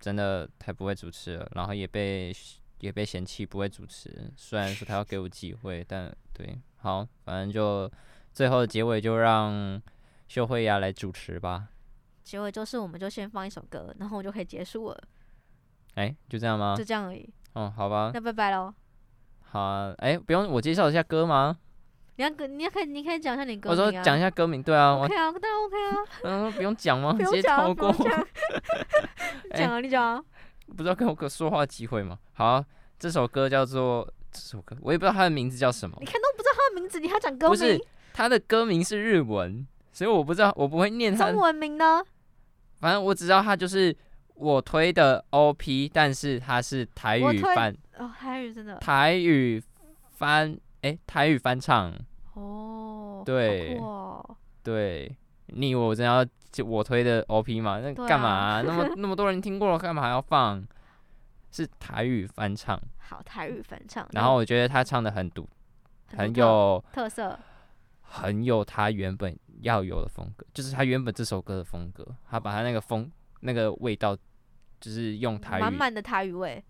[0.00, 2.34] 真的太不会主持了，然后也被
[2.80, 4.32] 也被嫌弃不会主持。
[4.36, 7.90] 虽然说他要给我机会，但对，好，反正就
[8.32, 9.80] 最后的结尾就让
[10.28, 11.68] 秀慧雅来主持吧。
[12.22, 15.04] 结尾就是我们就先放一首歌，然后我就可以结束了。
[15.94, 16.74] 哎、欸，就这样吗？
[16.76, 17.28] 就这样而已。
[17.52, 18.10] 哦，好吧。
[18.12, 18.74] 那拜拜喽。
[19.42, 21.58] 好啊，哎、欸，不用我介绍一下歌吗？
[22.16, 23.86] 你要歌，你要可以，你可以讲一下你歌名、啊。
[23.86, 24.96] 我说讲一下歌名，对啊。
[24.96, 25.96] OK 啊，当然 OK 啊。
[26.22, 27.12] 嗯，不用讲吗？
[27.16, 27.92] 不用直接跳过。
[29.54, 30.22] 讲啊，欸、你讲啊。
[30.76, 32.18] 不知道给我个说话机会吗？
[32.32, 32.64] 好、啊，
[32.98, 35.96] 这首歌叫做这首歌，我也不知道它的名字叫什么。
[36.00, 37.56] 你看都不知道它的名字，你还讲歌名？
[37.56, 41.30] 不是，它的歌名是日文，所以我不知道，我不会念它。
[41.30, 42.02] 中文名呢？
[42.80, 43.94] 反正我只知道它就是
[44.34, 47.76] 我推的 OP，但是它是台语翻。
[47.98, 48.76] 哦，台语真的。
[48.76, 49.62] 台语
[50.16, 51.90] 翻，哎、欸，台语翻唱。
[52.34, 55.10] 哦，对，哦、对，
[55.46, 56.22] 你以为我真要
[56.52, 57.80] 就我推的 OP 吗？
[57.80, 58.60] 那干嘛、啊？
[58.60, 60.62] 那么 那么多人听过了，干嘛还要放？
[61.50, 64.06] 是台语翻唱，好，台语翻唱。
[64.12, 65.48] 然后我觉得他唱的很独，
[66.08, 67.38] 很有特色，
[68.02, 73.10] 很有他原本要有的风格，就是他原本这首歌的风格，他把他那个风
[73.40, 74.14] 那个味道，
[74.80, 76.62] 就是用台语满满的台语味，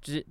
[0.00, 0.26] 就是。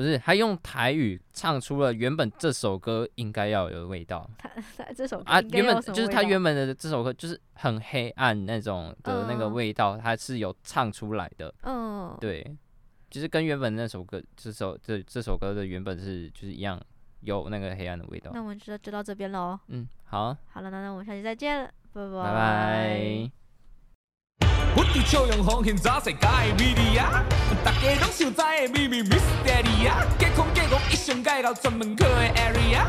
[0.00, 4.26] 不是，他用台语唱出了原本这首歌应该要有的味道。
[4.38, 4.48] 他
[4.78, 11.54] 他这首啊，原本就是他原本的这首歌就是很黑暗那种的那个味道，他、嗯、是有唱出来的。
[11.64, 12.42] 嗯，对，
[13.10, 16.80] 就是跟原本那首歌这首这这首歌的原本是就是一样，
[17.20, 18.30] 有那个黑暗的味道。
[18.32, 19.60] 那我们就就到这边喽。
[19.68, 20.34] 嗯，好。
[20.48, 22.22] 好了，那那我们下期再见了，拜拜。
[22.22, 23.49] 拜拜。
[24.76, 27.24] 阮伫笑容风险早世界的美丽啊，
[27.64, 32.84] 大家拢想知的秘密 mystery 啊，隔空隔空一上街到专门去的 area，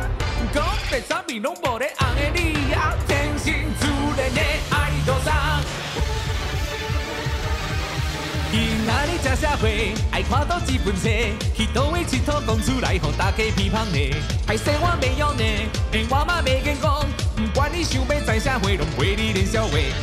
[0.54, 5.60] 讲白差别拢无咧红的你啊，天生自然的爱多啥？
[8.52, 11.10] 今仔日食社会，爱看倒一本册，
[11.56, 13.98] 去倒位佚佗讲出来，互大家批判的，
[14.46, 15.44] 歹势我袂用呢，
[15.94, 17.08] 连我嘛袂见讲。
[17.34, 19.21] 不管你想要知社会，拢陪你。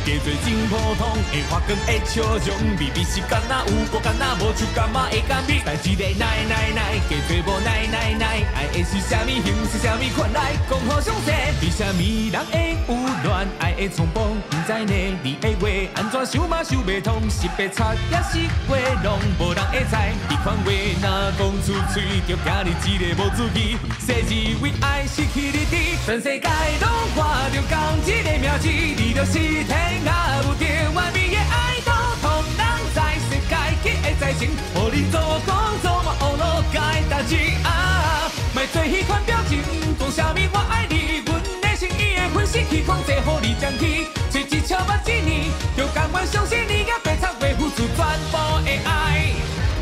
[0.09, 5.61] 加做真普通的发光的笑容，秘密是干那有，无干那无，就感觉会干咪。
[5.63, 11.29] 但一个奶奶奶，加做无奶奶奶，爱的是啥物形是啥物款来讲好详细。
[11.61, 12.01] 为啥物
[12.33, 14.41] 人会有恋爱的冲动？
[14.49, 17.29] 不知呢，你的话安怎想嘛想袂通？
[17.29, 19.95] 是白贼也是话，拢无人会知。
[20.27, 20.71] 这款话
[21.03, 23.77] 若讲出嘴，就惊你一个无主意。
[24.01, 26.49] 世事为爱失去理智，全世界
[26.81, 31.91] 拢看着同一个名字，你就是天涯无敌完美的爱豆，
[32.21, 32.61] 同人
[32.93, 38.31] 在世界结的在情，互你做工作嘛学落该代志啊！
[38.55, 39.61] 卖做彼款表情，
[39.99, 49.33] 讲啥物我爱你，阮的心意会分析去控制，互你争气，吹一笑目一年，就甘愿相信你甲白贼会付出全部的爱。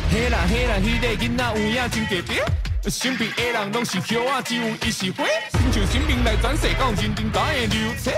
[0.10, 2.44] 嘿啦嘿啦，迄个囡仔有影真特别。
[2.90, 5.26] 身边的人拢是猴仔，只有伊是花。
[5.52, 8.14] 亲像生命来转世，讲认真干的流星。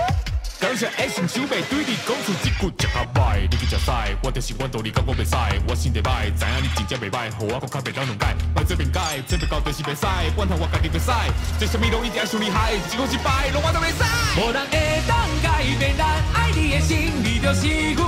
[0.60, 3.90] 感谢爱心手背对你讲出一句食较歹，你去食屎。
[4.22, 5.34] 我就是阮道理讲我袂使，
[5.66, 8.36] 我心地歹，知影你真正袂歹，互我讲较袂当两解。
[8.54, 10.04] 莫做变改，做变到就是袂使，
[10.36, 11.08] 管他我家己袂使。
[11.58, 14.04] 做啥物拢一定要想厉害，成功失败拢我都袂使。
[14.36, 16.04] 无人会当改变咱
[16.36, 18.04] 爱你的心，你就是宇宙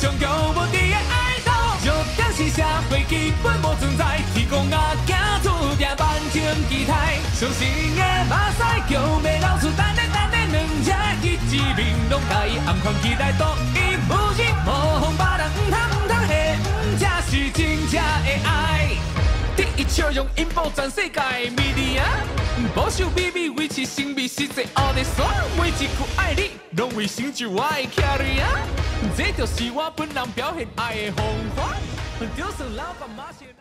[0.00, 1.44] 上强无敌的爱。
[1.84, 5.12] 弱点是社会基本无存在，天公啊，行
[5.42, 10.01] 出名万千期待，伤心的目屎叫袂流出，等咧等咧两只一只。
[11.74, 13.44] 面拢甲伊红框起来，独
[13.74, 14.70] 一无二无
[15.00, 16.12] 风，别人唔通唔通
[16.98, 17.60] 下，这是真
[17.90, 18.90] 正的爱。
[19.54, 22.06] 第一笑容引爆全世界的魅力啊！
[22.74, 25.26] 保守秘密维持神秘，实际黑的山，
[25.58, 28.48] 每一句爱你，拢为成就我的卡瑞啊！
[29.16, 31.74] 这就是我本人表现爱的方法，
[32.36, 33.51] 就算老板骂谁。